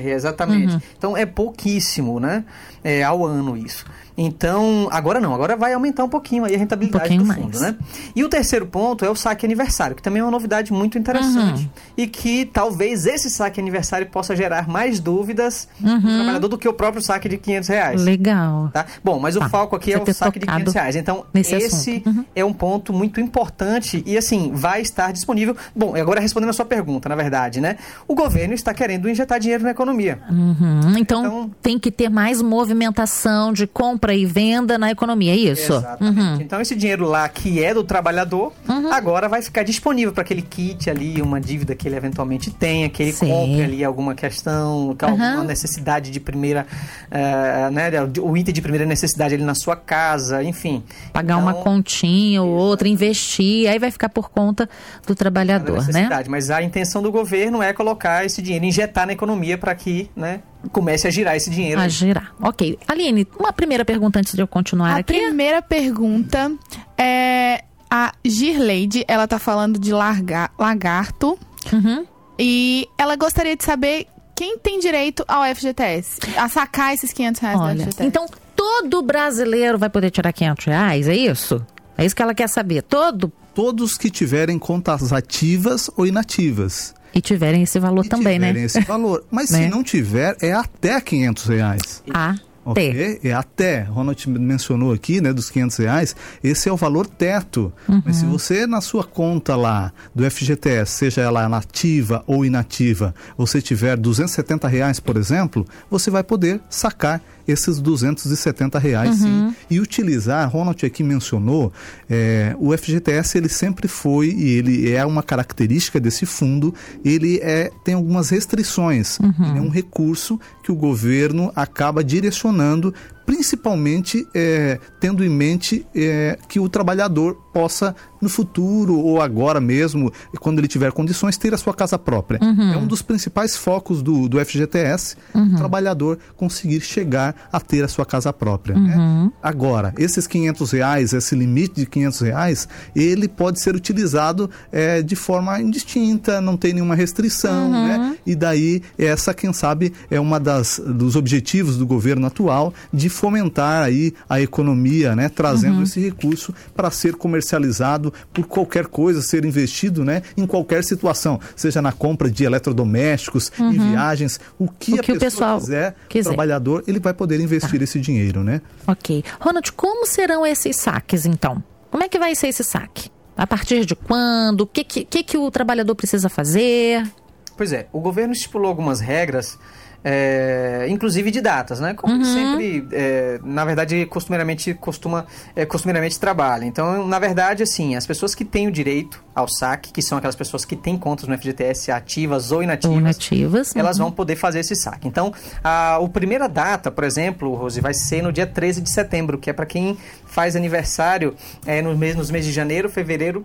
exatamente. 0.08 0.74
Uhum. 0.74 0.80
Então, 0.96 1.16
é 1.16 1.24
pouquíssimo, 1.24 2.20
né? 2.20 2.44
É, 2.84 3.02
ao 3.02 3.24
ano 3.24 3.56
isso. 3.56 3.84
Então, 4.22 4.88
agora 4.92 5.18
não, 5.20 5.34
agora 5.34 5.56
vai 5.56 5.72
aumentar 5.72 6.04
um 6.04 6.08
pouquinho 6.08 6.44
aí 6.44 6.54
a 6.54 6.58
rentabilidade 6.58 7.08
pouquinho 7.08 7.24
do 7.24 7.32
fundo, 7.34 7.58
mais. 7.58 7.60
né? 7.60 7.76
E 8.14 8.22
o 8.22 8.28
terceiro 8.28 8.66
ponto 8.66 9.04
é 9.04 9.10
o 9.10 9.14
saque 9.16 9.46
aniversário, 9.46 9.96
que 9.96 10.02
também 10.02 10.20
é 10.20 10.24
uma 10.24 10.30
novidade 10.30 10.72
muito 10.72 10.98
interessante. 10.98 11.62
Uhum. 11.62 11.68
E 11.96 12.06
que 12.06 12.44
talvez 12.44 13.06
esse 13.06 13.30
saque 13.30 13.58
aniversário 13.60 14.06
possa 14.08 14.36
gerar 14.36 14.68
mais 14.68 15.00
dúvidas 15.00 15.68
Uhum. 15.80 15.98
no 16.00 16.14
trabalhador 16.16 16.48
do 16.48 16.58
que 16.58 16.68
o 16.68 16.72
próprio 16.72 17.02
saque 17.02 17.28
de 17.28 17.38
500 17.38 17.68
reais. 17.68 18.02
Legal. 18.02 18.68
Tá? 18.72 18.84
Bom, 19.02 19.18
mas 19.18 19.34
Tá. 19.36 19.46
o 19.46 19.48
foco 19.48 19.74
aqui 19.76 19.92
é 19.92 19.96
Você 19.96 20.02
o 20.02 20.04
ter 20.04 20.12
saque 20.14 20.38
de 20.38 20.46
tocado 20.46 20.58
500 20.64 20.74
reais. 20.74 20.96
Então, 20.96 21.24
esse. 21.34 22.02
Uhum. 22.06 22.24
é 22.36 22.44
um 22.44 22.52
ponto 22.52 22.92
muito 22.92 23.20
importante 23.20 24.02
e, 24.06 24.16
assim, 24.18 24.50
vai 24.52 24.82
estar 24.82 25.12
disponível. 25.12 25.56
Bom, 25.74 25.96
e 25.96 26.00
agora 26.00 26.20
respondendo 26.20 26.50
a 26.50 26.52
sua 26.52 26.64
pergunta, 26.64 27.08
na 27.08 27.14
verdade, 27.16 27.60
né? 27.60 27.76
O 28.06 28.14
governo 28.14 28.52
está 28.54 28.74
querendo 28.74 29.08
injetar 29.08 29.38
dinheiro 29.40 29.64
na 29.64 29.70
economia. 29.70 30.20
Uhum. 30.30 30.94
Então, 30.98 31.20
Então- 31.24 31.50
tem 31.62 31.78
que 31.78 31.90
ter 31.90 32.08
mais 32.08 32.42
movimentação 32.42 33.52
de 33.52 33.66
compra 33.66 34.09
e 34.14 34.26
venda 34.26 34.78
na 34.78 34.90
economia, 34.90 35.32
é 35.32 35.36
isso? 35.36 35.72
Exatamente. 35.74 36.18
Uhum. 36.20 36.40
Então, 36.40 36.60
esse 36.60 36.74
dinheiro 36.74 37.04
lá, 37.06 37.28
que 37.28 37.62
é 37.62 37.72
do 37.74 37.82
trabalhador, 37.84 38.52
agora 38.92 39.28
vai 39.28 39.42
ficar 39.42 39.62
disponível 39.62 40.12
para 40.12 40.22
aquele 40.22 40.42
kit 40.42 40.88
ali, 40.90 41.20
uma 41.22 41.40
dívida 41.40 41.74
que 41.74 41.86
ele 41.88 41.96
eventualmente 41.96 42.50
tenha, 42.50 42.88
que 42.88 43.02
ele 43.02 43.12
Sim. 43.12 43.28
compre 43.28 43.62
ali 43.62 43.84
alguma 43.84 44.14
questão, 44.14 44.94
que 44.98 45.04
alguma 45.04 45.38
Uhum. 45.38 45.44
necessidade 45.44 46.10
de 46.10 46.20
primeira, 46.20 46.66
eh, 47.10 47.70
né? 47.70 47.90
O 48.22 48.36
item 48.36 48.52
de 48.54 48.60
primeira 48.62 48.86
necessidade 48.86 49.34
ali 49.34 49.44
na 49.44 49.54
sua 49.54 49.76
casa, 49.76 50.42
enfim. 50.42 50.82
Pagar 51.12 51.36
uma 51.36 51.50
Então, 51.52 51.62
continha 51.62 52.42
ou 52.42 52.50
outra, 52.50 52.88
investir, 52.88 53.68
aí 53.68 53.78
vai 53.78 53.90
ficar 53.90 54.08
por 54.08 54.30
conta 54.30 54.68
do 55.06 55.14
trabalhador, 55.14 55.78
né? 55.80 55.86
necessidade. 55.86 56.28
Mas 56.30 56.50
a 56.50 56.62
intenção 56.62 57.02
do 57.02 57.10
governo 57.12 57.62
é 57.62 57.72
colocar 57.72 58.24
esse 58.24 58.40
dinheiro, 58.42 58.64
injetar 58.64 59.06
na 59.06 59.12
economia 59.12 59.56
para 59.58 59.74
que 59.74 60.10
né, 60.16 60.40
comece 60.72 61.06
a 61.08 61.10
girar 61.10 61.36
esse 61.36 61.48
dinheiro. 61.50 61.80
A 61.80 61.88
girar. 61.88 62.32
Ok. 62.40 62.78
Aline, 62.86 63.26
uma 63.38 63.52
primeira 63.52 63.84
pergunta 63.84 64.18
antes 64.18 64.34
de 64.34 64.40
eu 64.42 64.46
continuar 64.46 64.90
A 64.92 64.96
aqui. 64.98 65.12
primeira 65.14 65.60
pergunta 65.62 66.52
é 66.98 67.64
a 67.90 68.12
Girleide, 68.24 69.04
ela 69.08 69.26
tá 69.26 69.38
falando 69.38 69.78
de 69.78 69.92
larga- 69.92 70.50
lagarto 70.58 71.38
Uhum. 71.72 72.06
e 72.38 72.86
ela 72.96 73.16
gostaria 73.16 73.56
de 73.56 73.64
saber 73.64 74.06
quem 74.36 74.58
tem 74.58 74.78
direito 74.78 75.24
ao 75.28 75.42
FGTS, 75.44 76.18
a 76.36 76.48
sacar 76.48 76.94
esses 76.94 77.12
500 77.12 77.40
reais 77.42 77.58
do 77.58 77.64
Olha, 77.64 77.82
FGTS. 77.84 78.04
então 78.06 78.26
todo 78.56 79.02
brasileiro 79.02 79.76
vai 79.78 79.90
poder 79.90 80.10
tirar 80.10 80.32
500 80.32 80.64
reais, 80.66 81.08
é 81.08 81.14
isso? 81.16 81.64
É 81.98 82.04
isso 82.06 82.14
que 82.16 82.22
ela 82.22 82.34
quer 82.34 82.48
saber. 82.48 82.82
Todo 82.82 83.32
Todos 83.52 83.98
que 83.98 84.08
tiverem 84.08 84.58
contas 84.58 85.12
ativas 85.12 85.90
ou 85.96 86.06
inativas. 86.06 86.94
E 87.14 87.20
tiverem 87.20 87.62
esse 87.62 87.78
valor 87.78 88.04
E 88.04 88.08
também, 88.08 88.38
né? 88.38 88.48
tiverem 88.48 88.64
esse 88.66 88.80
valor. 88.80 89.24
Mas 89.30 89.50
Né? 89.50 89.64
se 89.64 89.68
não 89.68 89.82
tiver, 89.82 90.36
é 90.40 90.52
até 90.52 91.00
500 91.00 91.44
reais. 91.46 92.02
A, 92.12 92.34
Ok? 92.62 93.20
É 93.24 93.32
até. 93.32 93.80
Ronald 93.82 94.28
mencionou 94.28 94.92
aqui, 94.92 95.20
né, 95.20 95.32
dos 95.32 95.50
500 95.50 95.76
reais, 95.78 96.16
esse 96.44 96.68
é 96.68 96.72
o 96.72 96.76
valor 96.76 97.06
teto. 97.06 97.72
Mas 98.04 98.16
se 98.16 98.26
você, 98.26 98.66
na 98.66 98.80
sua 98.80 99.02
conta 99.02 99.56
lá 99.56 99.92
do 100.14 100.28
FGTS, 100.30 100.92
seja 100.92 101.22
ela 101.22 101.48
nativa 101.48 102.22
ou 102.26 102.44
inativa, 102.44 103.14
você 103.36 103.62
tiver 103.62 103.96
270 103.96 104.68
reais, 104.68 105.00
por 105.00 105.16
exemplo, 105.16 105.66
você 105.90 106.10
vai 106.10 106.22
poder 106.22 106.60
sacar 106.68 107.22
esses 107.50 107.80
270 107.80 108.78
reais 108.78 109.16
sim. 109.16 109.54
E 109.70 109.80
utilizar, 109.80 110.48
Ronald 110.50 110.84
aqui 110.84 111.02
mencionou, 111.02 111.72
é, 112.08 112.54
o 112.58 112.76
FGTS 112.76 113.38
ele 113.38 113.48
sempre 113.48 113.88
foi, 113.88 114.28
e 114.28 114.50
ele 114.50 114.90
é 114.90 115.04
uma 115.04 115.22
característica 115.22 116.00
desse 116.00 116.26
fundo, 116.26 116.74
ele 117.04 117.38
é, 117.42 117.70
tem 117.84 117.94
algumas 117.94 118.30
restrições. 118.30 119.18
Ele 119.20 119.58
é 119.58 119.62
um 119.62 119.68
recurso 119.68 120.38
que 120.62 120.72
o 120.72 120.74
governo 120.74 121.52
acaba 121.54 122.02
direcionando 122.02 122.94
principalmente 123.30 124.26
é, 124.34 124.80
tendo 124.98 125.24
em 125.24 125.28
mente 125.28 125.86
é, 125.94 126.36
que 126.48 126.58
o 126.58 126.68
trabalhador 126.68 127.36
possa 127.52 127.94
no 128.20 128.28
futuro 128.28 128.98
ou 128.98 129.20
agora 129.20 129.60
mesmo, 129.60 130.12
quando 130.40 130.58
ele 130.58 130.68
tiver 130.68 130.92
condições, 130.92 131.38
ter 131.38 131.54
a 131.54 131.56
sua 131.56 131.72
casa 131.72 131.98
própria. 131.98 132.38
É 132.74 132.76
um 132.76 132.86
dos 132.86 133.02
principais 133.02 133.56
focos 133.56 134.02
do, 134.02 134.28
do 134.28 134.44
FGTS, 134.44 135.16
o 135.54 135.56
trabalhador 135.56 136.18
conseguir 136.36 136.80
chegar 136.80 137.48
a 137.52 137.60
ter 137.60 137.82
a 137.82 137.88
sua 137.88 138.04
casa 138.04 138.32
própria. 138.32 138.76
né? 138.76 139.30
Agora, 139.42 139.94
esses 139.96 140.26
500 140.26 140.70
reais, 140.72 141.12
esse 141.12 141.34
limite 141.34 141.76
de 141.76 141.86
500 141.86 142.20
reais, 142.20 142.68
ele 142.94 143.26
pode 143.26 143.60
ser 143.60 143.74
utilizado 143.74 144.50
é, 144.70 145.00
de 145.00 145.16
forma 145.16 145.60
indistinta, 145.60 146.40
não 146.40 146.56
tem 146.56 146.74
nenhuma 146.74 146.94
restrição, 146.94 147.70
né? 147.70 148.16
E 148.26 148.34
daí 148.34 148.82
essa, 148.98 149.32
quem 149.32 149.52
sabe, 149.52 149.92
é 150.10 150.20
uma 150.20 150.38
das 150.38 150.80
dos 150.84 151.16
objetivos 151.16 151.76
do 151.76 151.86
governo 151.86 152.26
atual 152.26 152.74
de 152.92 153.08
fomentar 153.20 153.84
aí 153.84 154.14
a 154.26 154.40
economia, 154.40 155.14
né, 155.14 155.28
trazendo 155.28 155.76
uhum. 155.76 155.82
esse 155.82 156.00
recurso 156.00 156.54
para 156.74 156.90
ser 156.90 157.14
comercializado 157.16 158.10
por 158.32 158.46
qualquer 158.46 158.86
coisa, 158.86 159.20
ser 159.20 159.44
investido, 159.44 160.02
né, 160.02 160.22
em 160.38 160.46
qualquer 160.46 160.82
situação, 160.82 161.38
seja 161.54 161.82
na 161.82 161.92
compra 161.92 162.30
de 162.30 162.44
eletrodomésticos, 162.44 163.52
uhum. 163.58 163.72
em 163.72 163.90
viagens, 163.90 164.40
o 164.58 164.66
que, 164.66 164.94
o 164.94 165.02
que 165.02 165.12
a 165.12 165.18
pessoa 165.18 165.60
quiser, 165.60 165.94
quiser, 166.08 166.30
o 166.30 166.32
trabalhador, 166.32 166.82
ele 166.86 166.98
vai 166.98 167.12
poder 167.12 167.38
investir 167.40 167.78
tá. 167.78 167.84
esse 167.84 168.00
dinheiro, 168.00 168.42
né? 168.42 168.62
Ok. 168.86 169.22
Ronald, 169.38 169.70
como 169.72 170.06
serão 170.06 170.46
esses 170.46 170.76
saques 170.76 171.26
então? 171.26 171.62
Como 171.90 172.02
é 172.02 172.08
que 172.08 172.18
vai 172.18 172.34
ser 172.34 172.48
esse 172.48 172.64
saque? 172.64 173.10
A 173.36 173.46
partir 173.46 173.84
de 173.84 173.94
quando? 173.94 174.62
O 174.62 174.66
que, 174.66 174.82
que, 174.82 175.22
que 175.22 175.36
o 175.36 175.50
trabalhador 175.50 175.94
precisa 175.94 176.30
fazer? 176.30 177.06
Pois 177.54 177.70
é, 177.70 177.86
o 177.92 178.00
governo 178.00 178.32
estipulou 178.32 178.68
algumas 178.68 179.00
regras 179.00 179.58
é, 180.02 180.86
inclusive 180.88 181.30
de 181.30 181.40
datas, 181.40 181.80
né? 181.80 181.94
Como 181.94 182.14
uhum. 182.14 182.24
sempre, 182.24 182.88
é, 182.92 183.38
na 183.44 183.64
verdade, 183.64 184.06
costumeiramente 184.06 184.72
costuma, 184.74 185.26
é, 185.54 185.66
costumeiramente 185.66 186.18
trabalha. 186.18 186.64
Então, 186.64 187.06
na 187.06 187.18
verdade, 187.18 187.62
assim, 187.62 187.94
as 187.94 188.06
pessoas 188.06 188.34
que 188.34 188.44
têm 188.44 188.66
o 188.66 188.72
direito 188.72 189.22
ao 189.34 189.48
saque, 189.48 189.92
que 189.92 190.02
são 190.02 190.18
aquelas 190.18 190.36
pessoas 190.36 190.64
que 190.64 190.74
têm 190.74 190.96
contas 190.96 191.28
no 191.28 191.36
FGTS 191.36 191.90
ativas 191.90 192.50
ou 192.50 192.62
inativas, 192.62 192.94
ou 192.94 193.00
inativas 193.00 193.76
elas 193.76 193.98
uhum. 193.98 194.06
vão 194.06 194.12
poder 194.12 194.36
fazer 194.36 194.60
esse 194.60 194.74
saque. 194.74 195.06
Então, 195.06 195.32
a, 195.62 195.96
a 195.96 196.08
primeira 196.08 196.48
data, 196.48 196.90
por 196.90 197.04
exemplo, 197.04 197.54
Rose, 197.54 197.80
vai 197.80 197.94
ser 197.94 198.22
no 198.22 198.32
dia 198.32 198.46
13 198.46 198.80
de 198.80 198.90
setembro, 198.90 199.38
que 199.38 199.50
é 199.50 199.52
para 199.52 199.66
quem 199.66 199.96
faz 200.26 200.56
aniversário 200.56 201.34
é, 201.66 201.82
no 201.82 201.96
mês, 201.96 202.16
nos 202.16 202.30
meses 202.30 202.46
de 202.46 202.52
janeiro, 202.52 202.88
fevereiro, 202.88 203.44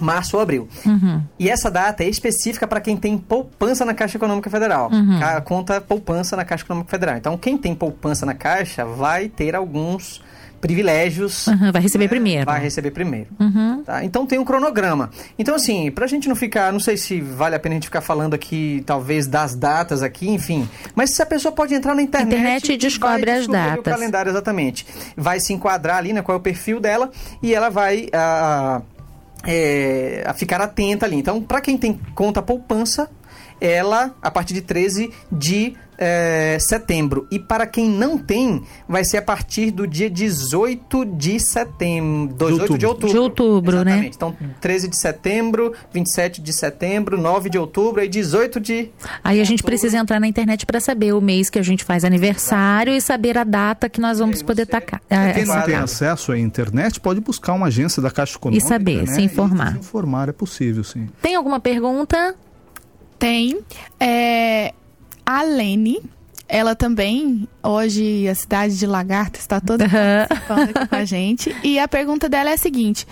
março 0.00 0.36
ou 0.36 0.42
abril. 0.42 0.68
Uhum. 0.84 1.22
E 1.38 1.48
essa 1.48 1.70
data 1.70 2.04
é 2.04 2.08
específica 2.08 2.66
para 2.66 2.80
quem 2.80 2.96
tem 2.96 3.16
poupança 3.16 3.84
na 3.84 3.94
Caixa 3.94 4.16
Econômica 4.16 4.50
Federal. 4.50 4.90
Uhum. 4.92 5.22
A 5.22 5.40
conta 5.40 5.80
poupança 5.80 6.36
na 6.36 6.44
Caixa 6.44 6.64
Econômica 6.64 6.90
Federal. 6.90 7.16
Então, 7.16 7.36
quem 7.36 7.56
tem 7.56 7.74
poupança 7.74 8.26
na 8.26 8.34
Caixa 8.34 8.84
vai 8.84 9.28
ter 9.28 9.54
alguns 9.54 10.20
privilégios. 10.60 11.46
Uhum, 11.46 11.72
vai 11.72 11.82
receber 11.82 12.04
né? 12.04 12.08
primeiro. 12.08 12.44
Vai 12.44 12.60
receber 12.60 12.90
primeiro. 12.90 13.28
Uhum. 13.38 13.82
Tá? 13.84 14.04
Então 14.04 14.26
tem 14.26 14.38
um 14.38 14.44
cronograma. 14.44 15.10
Então, 15.38 15.54
assim, 15.54 15.90
pra 15.90 16.06
gente 16.06 16.28
não 16.28 16.36
ficar, 16.36 16.72
não 16.72 16.80
sei 16.80 16.96
se 16.96 17.20
vale 17.20 17.54
a 17.54 17.58
pena 17.58 17.74
a 17.74 17.76
gente 17.76 17.84
ficar 17.84 18.00
falando 18.00 18.34
aqui, 18.34 18.82
talvez, 18.86 19.26
das 19.26 19.54
datas 19.54 20.02
aqui, 20.02 20.28
enfim. 20.28 20.68
Mas 20.94 21.10
se 21.10 21.22
a 21.22 21.26
pessoa 21.26 21.52
pode 21.52 21.74
entrar 21.74 21.94
na 21.94 22.02
internet. 22.02 22.34
internet 22.34 22.72
e 22.72 22.76
descobre 22.76 23.30
as 23.30 23.46
datas. 23.46 23.78
o 23.78 23.82
calendário 23.82 24.30
exatamente. 24.30 24.86
Vai 25.16 25.40
se 25.40 25.52
enquadrar 25.52 25.98
ali, 25.98 26.12
né? 26.12 26.22
Qual 26.22 26.36
é 26.36 26.38
o 26.38 26.42
perfil 26.42 26.80
dela, 26.80 27.10
e 27.42 27.54
ela 27.54 27.68
vai. 27.68 28.06
Uh, 28.06 28.95
é, 29.44 30.22
a 30.26 30.34
ficar 30.34 30.60
atenta 30.60 31.06
ali. 31.06 31.16
Então, 31.16 31.42
para 31.42 31.60
quem 31.60 31.76
tem 31.76 32.00
conta 32.14 32.42
poupança, 32.42 33.08
ela, 33.60 34.14
a 34.20 34.30
partir 34.30 34.54
de 34.54 34.62
13 34.62 35.10
de 35.30 35.76
é, 35.98 36.58
setembro. 36.60 37.26
E 37.30 37.38
para 37.38 37.66
quem 37.66 37.88
não 37.88 38.18
tem, 38.18 38.62
vai 38.88 39.04
ser 39.04 39.18
a 39.18 39.22
partir 39.22 39.70
do 39.70 39.86
dia 39.86 40.10
18 40.10 41.04
de 41.04 41.40
setembro. 41.40 42.34
18 42.34 42.78
de 42.78 42.86
outubro. 42.86 43.08
De 43.08 43.18
outubro, 43.18 43.84
né? 43.84 44.08
Exatamente. 44.08 44.10
né? 44.10 44.12
Então, 44.14 44.36
13 44.60 44.88
de 44.88 44.98
setembro, 44.98 45.72
27 45.92 46.40
de 46.40 46.52
setembro, 46.52 47.20
9 47.20 47.50
de 47.50 47.58
outubro 47.58 48.02
e 48.02 48.08
18 48.08 48.60
de. 48.60 48.90
Aí 49.22 49.40
a 49.40 49.44
gente 49.44 49.60
outubro. 49.60 49.66
precisa 49.66 49.98
entrar 49.98 50.20
na 50.20 50.26
internet 50.26 50.66
para 50.66 50.80
saber 50.80 51.14
o 51.14 51.20
mês 51.20 51.50
que 51.50 51.58
a 51.58 51.62
gente 51.62 51.84
faz 51.84 52.04
aniversário 52.04 52.92
Exato. 52.92 52.98
e 52.98 53.00
saber 53.00 53.38
a 53.38 53.44
data 53.44 53.88
que 53.88 54.00
nós 54.00 54.18
vamos 54.18 54.42
poder 54.42 54.66
tacar. 54.66 55.00
É, 55.08 55.32
quem 55.32 55.44
não 55.44 55.62
tem 55.62 55.76
acesso 55.76 56.32
à 56.32 56.38
internet 56.38 57.00
pode 57.00 57.20
buscar 57.20 57.54
uma 57.54 57.66
agência 57.66 58.02
da 58.02 58.10
Caixa 58.10 58.36
Econômica. 58.36 58.64
E 58.64 58.68
saber, 58.68 59.06
né? 59.06 59.14
se 59.14 59.22
informar. 59.22 59.70
E 59.70 59.72
se 59.72 59.78
informar 59.78 60.28
é 60.28 60.32
possível, 60.32 60.84
sim. 60.84 61.08
Tem 61.22 61.34
alguma 61.34 61.60
pergunta? 61.60 62.34
Tem. 63.18 63.60
É, 63.98 64.72
a 65.24 65.42
Lene, 65.42 66.00
ela 66.48 66.76
também, 66.76 67.48
hoje 67.62 68.28
a 68.28 68.34
cidade 68.34 68.78
de 68.78 68.86
Lagarto 68.86 69.38
está 69.38 69.60
toda 69.60 69.84
aqui 69.84 70.88
com 70.88 70.94
a 70.94 71.04
gente. 71.04 71.54
E 71.62 71.78
a 71.78 71.88
pergunta 71.88 72.28
dela 72.28 72.50
é 72.50 72.54
a 72.54 72.58
seguinte: 72.58 73.06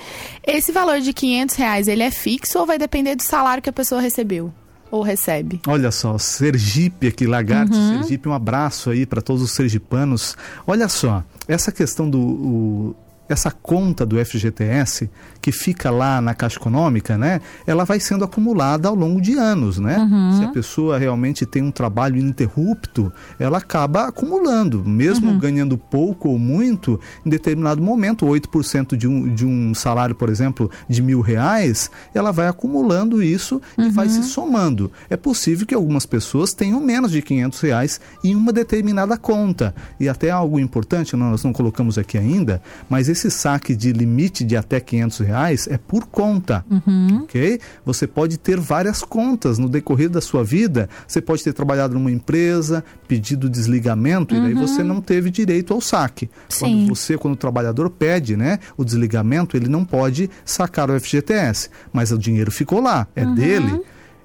esse 0.47 0.71
valor 0.71 1.01
de 1.01 1.13
500 1.13 1.57
reais, 1.57 1.89
ele 1.89 2.03
é 2.03 2.11
fixo 2.11 2.59
ou 2.59 2.67
vai 2.67 2.79
depender 2.79 3.17
do 3.17 3.23
salário 3.23 3.63
que 3.63 3.71
a 3.71 3.73
pessoa 3.73 4.01
recebeu? 4.01 4.53
Ou 4.91 5.03
recebe? 5.03 5.61
Olha 5.67 5.91
só, 5.91 6.17
Sergipe 6.19 7.09
aqui, 7.09 7.27
Lagarto, 7.27 7.75
uhum. 7.75 7.99
Sergipe, 7.99 8.29
um 8.29 8.33
abraço 8.33 8.91
aí 8.91 9.05
para 9.05 9.21
todos 9.21 9.43
os 9.43 9.51
sergipanos. 9.51 10.37
Olha 10.65 10.89
só, 10.89 11.25
essa 11.49 11.73
questão 11.73 12.09
do, 12.09 12.21
o, 12.21 12.97
essa 13.29 13.51
conta 13.51 14.05
do 14.05 14.23
FGTS 14.23 15.11
que 15.41 15.53
fica 15.53 15.91
lá 15.91 16.21
na 16.21 16.35
Caixa 16.35 16.59
Econômica, 16.59 17.17
né, 17.19 17.41
ela 17.67 17.85
vai 17.85 18.01
sendo 18.01 18.25
acumulada 18.25 18.89
ao 18.89 18.95
longo 18.95 19.21
de 19.21 19.35
anos, 19.35 19.79
né? 19.79 19.99
Uhum. 19.99 20.39
Se 20.39 20.45
a 20.45 20.49
pessoa 20.49 20.99
realmente 20.99 21.45
tem 21.45 21.63
um 21.63 21.71
trabalho 21.71 22.17
ininterrupto, 22.17 23.13
ela 23.39 23.59
acaba 23.59 24.09
acumulando, 24.09 24.85
mesmo 24.85 25.31
uhum. 25.31 25.39
ganhando 25.39 25.77
pouco 25.77 26.29
ou 26.31 26.39
muito, 26.39 27.01
em 27.25 27.31
determinado 27.31 27.83
momento, 27.83 28.27
8% 28.27 28.97
de 28.97 29.07
um, 29.07 29.35
de 29.35 29.45
um 29.45 29.75
salário, 29.75 30.15
por 30.15 30.29
exemplo, 30.29 30.71
de 30.89 31.03
mil 31.03 31.21
reais, 31.21 31.91
ela 32.15 32.33
vai 32.33 32.49
acumulando 32.49 33.23
isso 33.23 33.61
uhum. 33.77 33.87
e 33.87 33.91
vai 33.91 34.09
se 34.09 34.23
somando. 34.23 34.91
É 35.11 35.17
possível 35.17 35.67
que 35.67 35.75
algumas 35.75 36.07
pessoas 36.07 36.53
tenham 36.53 36.81
menos 36.81 37.11
de 37.11 37.21
500 37.23 37.61
reais 37.61 38.01
em 38.23 38.35
uma 38.35 38.53
determinada 38.53 39.17
conta. 39.17 39.75
E 39.99 40.09
até 40.09 40.31
algo 40.31 40.59
importante, 40.59 41.17
nós 41.17 41.43
não 41.43 41.53
colocamos 41.53 41.99
aqui 41.99 42.19
ainda, 42.19 42.63
mas 42.89 43.09
esse 43.15 43.31
saque 43.31 43.75
de 43.75 43.93
limite 43.93 44.45
de 44.45 44.57
até 44.57 44.79
500 44.79 45.19
reais 45.21 45.69
é 45.69 45.79
por 45.79 46.07
conta, 46.07 46.65
uhum. 46.71 47.23
ok? 47.23 47.59
Você 47.85 48.07
pode 48.07 48.37
ter 48.37 48.61
várias 48.61 49.03
contas 49.03 49.59
no 49.59 49.69
decorrer 49.69 50.11
da 50.11 50.21
sua 50.21 50.45
vida. 50.45 50.89
Você 51.07 51.21
pode 51.21 51.43
ter 51.43 51.53
trabalhado 51.53 51.95
numa 51.95 52.11
empresa, 52.11 52.85
pedido 53.09 53.49
desligamento 53.49 54.35
uhum. 54.35 54.41
e 54.41 54.45
daí 54.45 54.55
você 54.55 54.83
não 54.83 55.01
teve 55.01 55.31
direito 55.31 55.73
ao 55.73 55.81
saque. 55.81 56.29
Sim. 56.49 56.65
Quando 56.65 56.89
você, 56.89 57.17
quando 57.17 57.35
o 57.35 57.39
trabalhador 57.39 57.89
pede, 57.89 58.37
né, 58.37 58.59
o 58.77 58.85
desligamento, 58.85 59.57
ele 59.57 59.69
não 59.69 59.85
pode 59.85 60.29
sacar 60.45 60.91
o 60.91 61.01
FGTS, 61.01 61.71
mas 61.93 62.13
o 62.13 62.19
dinheiro 62.19 62.51
ficou 62.51 62.81
lá, 62.81 63.07
é 63.17 63.25
uhum. 63.25 63.35
dele. 63.35 63.81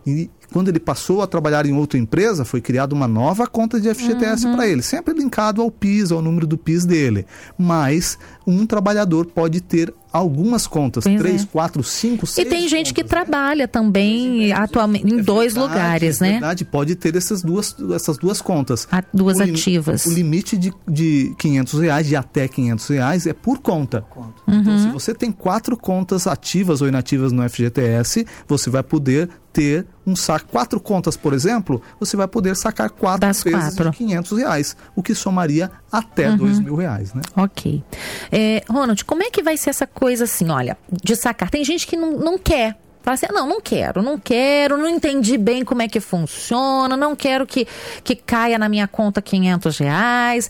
E 0.05 0.29
quando 0.51 0.70
ele 0.70 0.79
passou 0.79 1.22
a 1.22 1.27
trabalhar 1.27 1.65
em 1.65 1.74
outra 1.74 1.98
empresa, 1.98 2.44
foi 2.44 2.62
criada 2.62 2.94
uma 2.94 3.08
nova 3.08 3.48
conta 3.48 3.79
de 3.79 3.94
FGTS 3.94 4.46
uhum. 4.46 4.56
para 4.56 4.68
ele, 4.68 4.82
sempre 4.82 5.13
linkado 5.13 5.62
ao 5.62 5.70
PIS, 5.70 6.12
ao 6.12 6.22
número 6.22 6.48
do 6.48 6.58
PIS 6.58 6.86
dele. 6.86 7.25
Mas 7.58 8.18
um 8.46 8.65
trabalhador 8.65 9.27
pode 9.27 9.62
ter 9.62 9.94
algumas 10.12 10.65
contas, 10.65 11.03
pois 11.03 11.18
três, 11.18 11.44
é. 11.44 11.46
quatro, 11.46 11.84
cinco, 11.84 12.25
seis. 12.25 12.48
E 12.48 12.50
tem 12.50 12.68
gente 12.68 12.88
contas, 12.88 12.91
que 12.94 13.03
né? 13.03 13.08
trabalha 13.08 13.68
também 13.68 14.51
atualmente 14.51 15.06
em 15.06 15.20
é 15.20 15.24
dois 15.24 15.53
verdade, 15.53 15.74
lugares, 15.74 16.22
é 16.22 16.25
né? 16.25 16.32
verdade, 16.32 16.65
pode 16.65 16.96
ter 16.96 17.15
essas 17.15 17.44
duas, 17.44 17.75
essas 17.94 18.18
duas 18.18 18.41
contas. 18.41 18.88
A, 18.91 19.03
duas 19.13 19.38
o 19.38 19.44
ativas. 19.44 20.06
o 20.06 20.12
limite 20.12 20.58
de, 20.58 20.74
de 20.88 21.36
500 21.38 21.79
reais, 21.79 22.08
de 22.08 22.15
até 22.15 22.48
500 22.48 22.88
reais, 22.88 23.27
é 23.27 23.34
por 23.34 23.60
conta. 23.60 24.03
Uhum. 24.48 24.60
Então, 24.60 24.79
se 24.79 24.89
você 24.89 25.13
tem 25.13 25.32
quatro 25.32 25.77
contas 25.77 26.25
ativas 26.25 26.82
ou 26.82 26.88
inativas 26.88 27.32
no 27.32 27.48
FGTS, 27.48 28.25
você 28.48 28.70
vai 28.70 28.82
poder 28.82 29.29
ter 29.60 29.86
um 30.08 30.16
saque, 30.16 30.46
quatro 30.46 30.80
contas, 30.80 31.18
por 31.18 31.34
exemplo, 31.34 31.82
você 32.00 32.16
vai 32.16 32.30
poder 32.30 32.56
sacar 32.56 32.89
quatro 32.89 33.28
das 33.28 33.44
vezes 33.44 33.75
quatro. 33.75 33.92
de 33.92 33.98
500 33.98 34.38
reais, 34.38 34.78
o 34.96 35.04
que 35.04 35.13
somaria 35.13 35.70
até 35.92 36.30
uhum. 36.30 36.38
dois 36.38 36.60
mil 36.60 36.75
reais, 36.75 37.13
né? 37.13 37.22
Ok. 37.36 37.84
É, 38.32 38.63
Ronald, 38.70 39.04
como 39.04 39.22
é 39.22 39.30
que 39.30 39.44
vai 39.44 39.58
ser 39.58 39.72
essa 39.72 39.86
coisa 39.86 40.24
assim, 40.24 40.50
olha, 40.50 40.78
de 40.89 41.13
sacar? 41.18 41.50
Tem 41.50 41.63
gente 41.66 41.86
que 41.86 41.98
não, 41.98 42.12
não 42.12 42.38
quer 42.38 42.78
Fala 43.01 43.16
assim, 43.16 43.28
não, 43.32 43.48
não 43.48 43.62
quero, 43.62 44.04
não 44.04 44.20
quero, 44.20 44.78
não 44.78 44.88
entendi 44.88 45.38
bem 45.38 45.63
como 45.63 45.82
é 45.82 45.88
que 45.88 46.01
funciona, 46.01 46.98
não 46.98 47.16
quero 47.16 47.48
que, 47.48 47.66
que 48.04 48.13
caia 48.13 48.60
na 48.60 48.68
minha 48.68 48.89
conta 48.89 49.22
500 49.22 49.78
reais, 49.78 50.50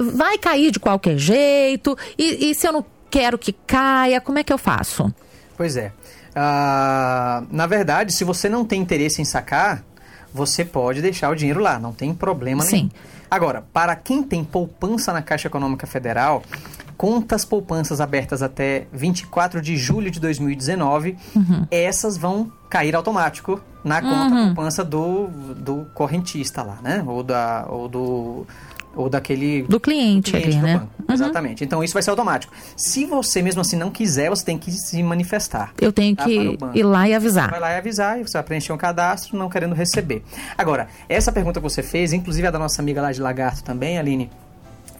vai 0.00 0.38
cair 0.38 0.70
de 0.70 0.80
qualquer 0.80 1.18
jeito, 1.18 1.96
e, 2.16 2.50
e 2.50 2.54
se 2.54 2.66
eu 2.66 2.72
não 2.72 2.84
quero 3.10 3.38
que 3.38 3.52
caia, 3.52 4.22
como 4.22 4.38
é 4.38 4.42
que 4.42 4.50
eu 4.52 4.56
faço? 4.56 5.14
Pois 5.54 5.76
é. 5.76 5.92
Uh, 6.32 7.46
na 7.50 7.66
verdade, 7.66 8.12
se 8.12 8.24
você 8.24 8.48
não 8.48 8.64
tem 8.64 8.80
interesse 8.80 9.20
em 9.20 9.24
sacar, 9.24 9.84
você 10.32 10.64
pode 10.64 11.02
deixar 11.02 11.30
o 11.30 11.34
dinheiro 11.34 11.60
lá, 11.60 11.78
não 11.78 11.92
tem 11.92 12.14
problema 12.14 12.62
Sim. 12.62 12.76
nenhum. 12.76 12.90
Agora, 13.30 13.64
para 13.72 13.96
quem 13.96 14.22
tem 14.22 14.44
poupança 14.44 15.12
na 15.12 15.22
Caixa 15.22 15.48
Econômica 15.48 15.86
Federal, 15.86 16.42
contas 16.96 17.44
poupanças 17.44 18.00
abertas 18.00 18.42
até 18.42 18.86
24 18.92 19.60
de 19.60 19.76
julho 19.76 20.10
de 20.10 20.20
2019, 20.20 21.16
uhum. 21.34 21.66
essas 21.70 22.16
vão 22.16 22.52
cair 22.68 22.94
automático 22.94 23.60
na 23.82 24.00
conta 24.00 24.34
uhum. 24.34 24.46
poupança 24.54 24.84
do, 24.84 25.28
do 25.56 25.86
correntista 25.94 26.62
lá, 26.62 26.78
né? 26.82 27.02
Ou, 27.06 27.22
da, 27.22 27.66
ou 27.68 27.88
do 27.88 28.46
ou 28.94 29.08
daquele 29.08 29.62
do 29.62 29.80
cliente, 29.80 30.32
do 30.32 30.38
cliente 30.38 30.56
ali, 30.58 30.62
né? 30.62 30.76
Uhum. 30.76 31.14
Exatamente. 31.14 31.64
Então 31.64 31.82
isso 31.82 31.94
vai 31.94 32.02
ser 32.02 32.10
automático. 32.10 32.52
Se 32.76 33.06
você 33.06 33.42
mesmo 33.42 33.60
assim 33.60 33.76
não 33.76 33.90
quiser, 33.90 34.28
você 34.28 34.44
tem 34.44 34.58
que 34.58 34.70
se 34.70 35.02
manifestar. 35.02 35.72
Eu 35.80 35.92
tenho 35.92 36.14
tá? 36.14 36.24
que 36.24 36.58
ir 36.74 36.82
lá 36.82 37.08
e 37.08 37.14
avisar. 37.14 37.46
Você 37.46 37.50
vai 37.50 37.60
lá 37.60 37.72
e 37.72 37.76
avisar 37.76 38.20
e 38.20 38.22
você 38.22 38.32
vai 38.34 38.42
preencher 38.42 38.72
um 38.72 38.76
cadastro 38.76 39.36
não 39.36 39.48
querendo 39.48 39.74
receber. 39.74 40.22
Agora, 40.56 40.88
essa 41.08 41.32
pergunta 41.32 41.60
que 41.60 41.64
você 41.64 41.82
fez, 41.82 42.12
inclusive 42.12 42.46
a 42.46 42.50
da 42.50 42.58
nossa 42.58 42.82
amiga 42.82 43.00
lá 43.00 43.12
de 43.12 43.20
Lagarto 43.20 43.64
também, 43.64 43.98
Aline, 43.98 44.30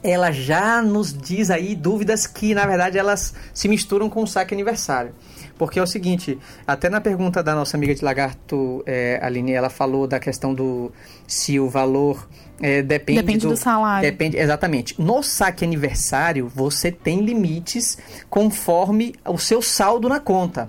ela 0.02 0.32
já 0.32 0.82
nos 0.82 1.12
diz 1.12 1.50
aí 1.50 1.74
dúvidas 1.74 2.26
que, 2.26 2.54
na 2.54 2.66
verdade, 2.66 2.98
elas 2.98 3.34
se 3.54 3.68
misturam 3.68 4.10
com 4.10 4.22
o 4.22 4.26
saque 4.26 4.52
aniversário. 4.52 5.14
Porque 5.56 5.78
é 5.78 5.82
o 5.82 5.86
seguinte, 5.86 6.38
até 6.66 6.88
na 6.88 7.00
pergunta 7.00 7.40
da 7.42 7.54
nossa 7.54 7.76
amiga 7.76 7.94
de 7.94 8.04
lagarto, 8.04 8.82
é, 8.84 9.20
Aline, 9.22 9.52
ela 9.52 9.70
falou 9.70 10.08
da 10.08 10.18
questão 10.18 10.52
do 10.52 10.90
se 11.26 11.60
o 11.60 11.68
valor 11.68 12.28
é, 12.62 12.80
depende, 12.80 13.20
Depende 13.20 13.46
do 13.46 13.56
salário. 13.56 14.08
Depende, 14.10 14.36
exatamente. 14.38 14.94
No 15.00 15.22
saque 15.22 15.64
aniversário, 15.64 16.48
você 16.54 16.90
tem 16.92 17.20
limites 17.20 17.98
conforme 18.30 19.14
o 19.28 19.36
seu 19.38 19.60
saldo 19.60 20.08
na 20.08 20.20
conta. 20.20 20.68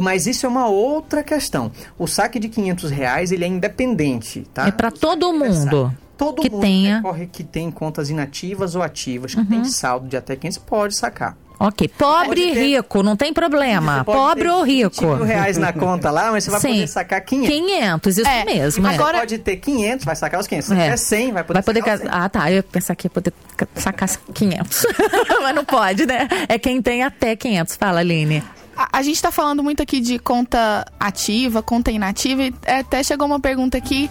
Mas 0.00 0.26
isso 0.26 0.46
é 0.46 0.48
uma 0.48 0.66
outra 0.68 1.22
questão. 1.22 1.70
O 1.98 2.06
saque 2.06 2.38
de 2.38 2.48
500 2.48 2.90
reais, 2.90 3.32
ele 3.32 3.44
é 3.44 3.48
independente, 3.48 4.46
tá? 4.54 4.66
É 4.68 4.70
para 4.70 4.90
todo 4.90 5.32
mundo. 5.32 5.92
Todo 6.16 6.40
que 6.40 6.48
mundo 6.48 6.62
tenha- 6.62 6.96
recorre 6.96 7.26
que 7.26 7.44
tem 7.44 7.70
contas 7.70 8.08
inativas 8.08 8.74
ou 8.74 8.82
ativas, 8.82 9.34
que 9.34 9.44
tem 9.44 9.64
saldo 9.66 10.08
de 10.08 10.16
até 10.16 10.34
500, 10.34 10.56
pode 10.58 10.96
sacar. 10.96 11.36
Ok, 11.58 11.88
pobre 11.96 12.50
e 12.50 12.52
ter- 12.52 12.60
rico, 12.76 13.02
não 13.02 13.16
tem 13.16 13.32
problema. 13.32 13.98
Você 13.98 14.04
Pobre 14.04 14.48
ou 14.48 14.64
20 14.64 14.70
rico. 14.76 15.06
mil 15.16 15.24
reais 15.24 15.56
na 15.56 15.72
conta 15.72 16.10
lá, 16.10 16.30
mas 16.30 16.44
você 16.44 16.50
vai 16.50 16.60
Sim. 16.60 16.68
poder 16.74 16.86
sacar 16.88 17.20
500. 17.22 17.48
500, 17.56 18.18
isso 18.18 18.28
É, 18.28 18.44
mesmo. 18.44 18.86
é. 18.86 18.94
agora- 18.94 19.18
Pode 19.20 19.38
ter 19.38 19.56
500, 19.56 20.04
vai 20.04 20.14
sacar 20.16 20.38
os 20.40 20.46
500. 20.46 20.66
Se 20.68 20.74
É. 20.74 20.82
tiver 20.84 20.96
100, 20.98 21.32
vai 21.32 21.42
poder 21.44 21.54
Vai 21.54 21.62
poder 21.62 21.80
sacar 21.80 21.94
os 21.96 22.00
cas- 22.02 22.10
100. 22.12 22.20
Ah, 22.24 22.28
tá. 22.28 22.50
Eu 22.50 22.56
ia 22.56 22.62
pensar 22.62 22.94
que 22.94 23.06
ia 23.06 23.10
poder 23.10 23.32
ca- 23.56 23.66
sacar 23.74 24.08
500. 24.34 24.82
Mas 25.42 25.54
não 25.54 25.64
pode, 25.64 26.04
né? 26.04 26.28
É 26.48 26.58
quem 26.58 26.82
tem 26.82 27.02
até 27.02 27.34
500. 27.34 27.74
Fala, 27.76 28.00
Aline. 28.00 28.42
A, 28.76 28.98
a 28.98 29.02
gente 29.02 29.22
tá 29.22 29.32
falando 29.32 29.62
muito 29.62 29.82
aqui 29.82 30.00
de 30.00 30.18
conta 30.18 30.84
ativa, 31.00 31.62
conta 31.62 31.90
inativa, 31.90 32.42
e 32.42 32.54
até 32.66 33.02
chegou 33.02 33.26
uma 33.26 33.40
pergunta 33.40 33.78
aqui 33.78 34.10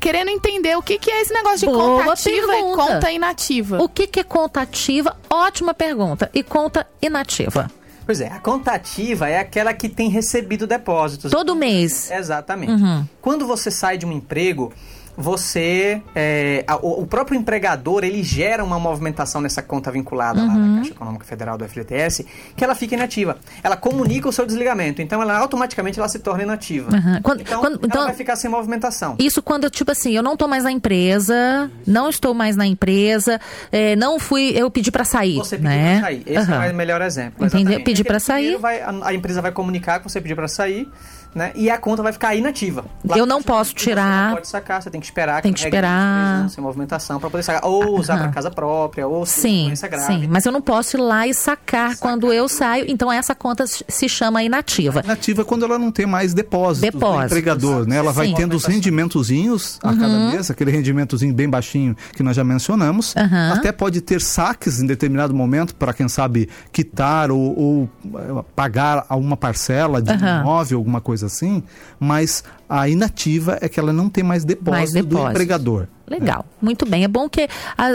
querendo 0.00 0.30
entender 0.30 0.76
o 0.76 0.82
que, 0.82 0.98
que 0.98 1.10
é 1.10 1.22
esse 1.22 1.32
negócio 1.32 1.58
de 1.60 1.66
Boa 1.66 1.98
conta 2.00 2.12
ativa 2.12 2.46
pergunta. 2.46 2.82
e 2.82 2.86
conta 2.86 3.12
inativa. 3.12 3.82
O 3.82 3.88
que, 3.88 4.06
que 4.06 4.20
é 4.20 4.24
conta 4.24 4.60
ativa? 4.62 5.16
Ótima 5.28 5.74
pergunta. 5.74 6.30
E 6.32 6.42
conta 6.42 6.86
inativa? 7.00 7.70
Pois 8.04 8.20
é, 8.20 8.28
a 8.28 8.40
conta 8.40 8.72
ativa 8.72 9.28
é 9.28 9.38
aquela 9.38 9.72
que 9.72 9.88
tem 9.88 10.08
recebido 10.08 10.66
depósitos. 10.66 11.30
Todo 11.30 11.54
mês. 11.54 12.10
Exatamente. 12.10 12.72
Uhum. 12.72 13.06
Quando 13.20 13.46
você 13.46 13.70
sai 13.70 13.96
de 13.96 14.04
um 14.04 14.12
emprego, 14.12 14.72
você. 15.16 16.00
é, 16.14 16.64
a- 16.66 16.76
o, 16.76 17.06
próprio 17.06 17.38
empregador 17.38 18.04
ele 18.04 18.22
gera 18.22 18.64
uma 18.64 18.78
movimentação 18.78 19.40
nessa 19.40 19.62
conta 19.62 19.90
vinculada 19.90 20.40
lá 20.40 20.46
Uhum. 20.52 20.66
na 20.68 20.76
Caixa 20.78 20.90
Econômica 20.92 21.24
Federal 21.24 21.58
do 21.58 21.64
FGTS, 21.64 22.26
que 22.56 22.64
ela 22.64 22.74
fica 22.74 22.94
inativa. 22.94 23.36
Ela 23.62 23.76
comunica 23.76 24.28
o 24.28 24.32
seu 24.32 24.46
desligamento, 24.46 25.02
então 25.02 25.20
ela 25.22 25.36
automaticamente 25.38 25.98
ela 25.98 26.08
se 26.08 26.18
torna 26.18 26.42
inativa. 26.42 26.90
Uhum. 26.94 27.22
Quando- 27.22 27.40
então, 27.42 27.60
quando- 27.60 27.74
ela 27.78 27.86
então- 27.86 28.04
vai 28.06 28.14
ficar 28.14 28.36
sem 28.36 28.50
movimentação. 28.50 29.16
Isso 29.18 29.42
quando, 29.42 29.68
tipo 29.70 29.90
assim, 29.92 30.12
eu 30.16 30.22
não 30.22 30.36
tô 30.36 30.48
mais 30.48 30.64
na 30.64 30.72
empresa, 30.72 31.70
não 31.86 32.08
estou 32.08 32.32
mais 32.34 32.56
na 32.56 32.66
empresa, 32.66 33.40
é, 33.70 33.94
não 33.96 34.18
fui, 34.18 34.52
eu 34.56 34.70
pedi 34.70 34.90
pra 34.90 35.04
sair, 35.04 35.36
Você 35.36 35.56
pediu 35.56 35.70
né? 35.70 35.98
pra 35.98 36.06
sair. 36.08 36.22
Esse 36.26 36.50
Aham. 36.52 36.64
é 36.64 36.72
o 36.72 36.74
melhor 36.74 37.02
exemplo. 37.02 37.44
Exatamente. 37.44 37.82
Pedir 37.84 38.02
Aquele 38.02 38.20
sair. 38.20 38.56
vai- 38.58 38.80
a, 38.80 38.92
a 39.02 39.14
empresa 39.14 39.42
vai 39.42 39.52
comunicar 39.52 39.98
que 40.00 40.08
você 40.10 40.20
pediu 40.20 40.36
para 40.36 40.48
sair, 40.48 40.88
né? 41.34 41.52
E 41.54 41.70
a 41.70 41.78
conta 41.78 42.02
vai 42.02 42.12
ficar 42.12 42.34
inativa. 42.34 42.84
Eu 43.16 43.26
não 43.26 43.42
posso 43.42 43.70
Você 43.70 43.76
tirar. 43.76 44.28
Não 44.28 44.34
pode 44.36 44.48
sacar, 44.48 44.82
você 44.82 44.90
tem 44.90 45.00
que 45.00 45.06
esperar. 45.06 45.42
Tem 45.42 45.52
que 45.52 45.60
de 45.60 45.66
esperar. 45.66 46.48
Sem 46.50 46.62
movimentação 46.62 47.18
para 47.18 47.30
poder 47.30 47.42
sacar. 47.42 47.64
Ou 47.64 47.98
usar 47.98 48.18
para 48.18 48.28
casa 48.28 48.50
própria, 48.50 49.06
ou 49.06 49.24
se 49.26 49.40
Sim, 49.42 49.64
doença 49.66 49.88
grave. 49.88 50.06
sim, 50.06 50.26
mas 50.28 50.44
eu 50.46 50.52
não 50.52 50.60
posso 50.60 50.96
ir 50.96 51.00
lá 51.00 51.26
e 51.26 51.34
sacar, 51.34 51.90
Sacar. 51.92 51.98
quando 51.98 52.32
eu 52.32 52.48
saio, 52.48 52.84
então 52.88 53.10
essa 53.12 53.34
conta 53.34 53.64
se 53.66 54.08
chama 54.08 54.42
inativa. 54.42 55.02
Nativa 55.06 55.42
é 55.42 55.44
quando 55.44 55.64
ela 55.64 55.78
não 55.78 55.90
tem 55.90 56.06
mais 56.06 56.34
depósitos 56.34 56.90
do 56.90 56.98
Depósitos. 56.98 57.24
empregador, 57.26 57.86
né? 57.86 57.96
Ela 57.96 58.12
vai 58.12 58.28
Sim. 58.28 58.34
tendo 58.34 58.56
os 58.56 58.64
rendimentozinhos 58.64 59.78
a 59.82 59.94
cada 59.94 60.30
mês, 60.30 60.50
aquele 60.50 60.70
rendimentozinho 60.70 61.34
bem 61.34 61.48
baixinho 61.48 61.96
que 62.14 62.22
nós 62.22 62.36
já 62.36 62.44
mencionamos. 62.44 63.14
Até 63.52 63.72
pode 63.72 64.00
ter 64.00 64.20
saques 64.20 64.80
em 64.80 64.86
determinado 64.86 65.34
momento 65.34 65.74
para 65.74 65.92
quem 65.92 66.08
sabe 66.08 66.48
quitar 66.70 67.30
ou, 67.30 67.58
ou, 67.58 67.90
eh, 68.18 68.44
pagar 68.54 69.04
alguma 69.08 69.36
parcela 69.36 70.00
de 70.00 70.12
imóvel, 70.12 70.78
alguma 70.78 71.00
coisa 71.00 71.21
assim, 71.22 71.62
mas 71.98 72.42
a 72.68 72.88
inativa 72.88 73.58
é 73.60 73.68
que 73.68 73.78
ela 73.80 73.92
não 73.92 74.08
tem 74.08 74.22
mais 74.24 74.44
depósito, 74.44 74.70
Mais 74.72 74.90
do 74.90 75.02
depósitos. 75.02 75.30
empregador. 75.30 75.86
Legal, 76.08 76.44
muito 76.60 76.84
bem. 76.84 77.04
É 77.04 77.08
bom 77.08 77.28
que 77.28 77.48
a, 77.78 77.86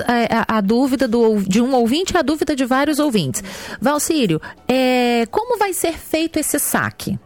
a- 0.53 0.57
a 0.57 0.61
dúvida 0.61 1.07
do, 1.07 1.39
de 1.41 1.61
um 1.61 1.73
ouvinte 1.75 2.15
é 2.15 2.19
a 2.19 2.23
dúvida 2.23 2.55
de 2.55 2.65
vários 2.65 2.97
ouvintes. 2.99 3.43
Valcírio, 3.79 4.41
é, 4.67 5.25
como 5.29 5.57
vai 5.59 5.73
ser 5.73 5.93
feito 5.93 6.39
esse 6.39 6.57
saque? 6.57 7.19